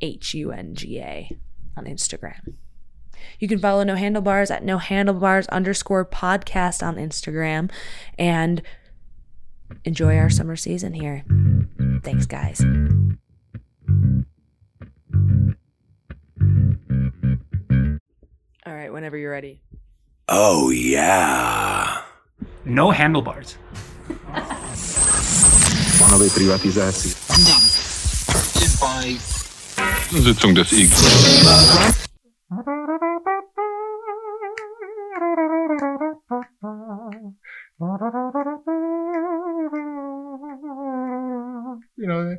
[0.00, 1.30] H U N G A
[1.76, 2.54] on Instagram.
[3.38, 7.70] You can follow No Handlebars at No Handlebars underscore podcast on Instagram
[8.18, 8.62] and
[9.84, 11.24] enjoy our summer season here.
[12.02, 12.60] Thanks, guys.
[18.66, 19.60] All right, whenever you're ready.
[20.28, 22.02] Oh, yeah.
[22.64, 23.56] No handlebars.
[25.98, 27.12] plánovej privatizácii.
[30.22, 30.92] Sitzung des IG.
[37.80, 37.86] you
[41.96, 42.36] know,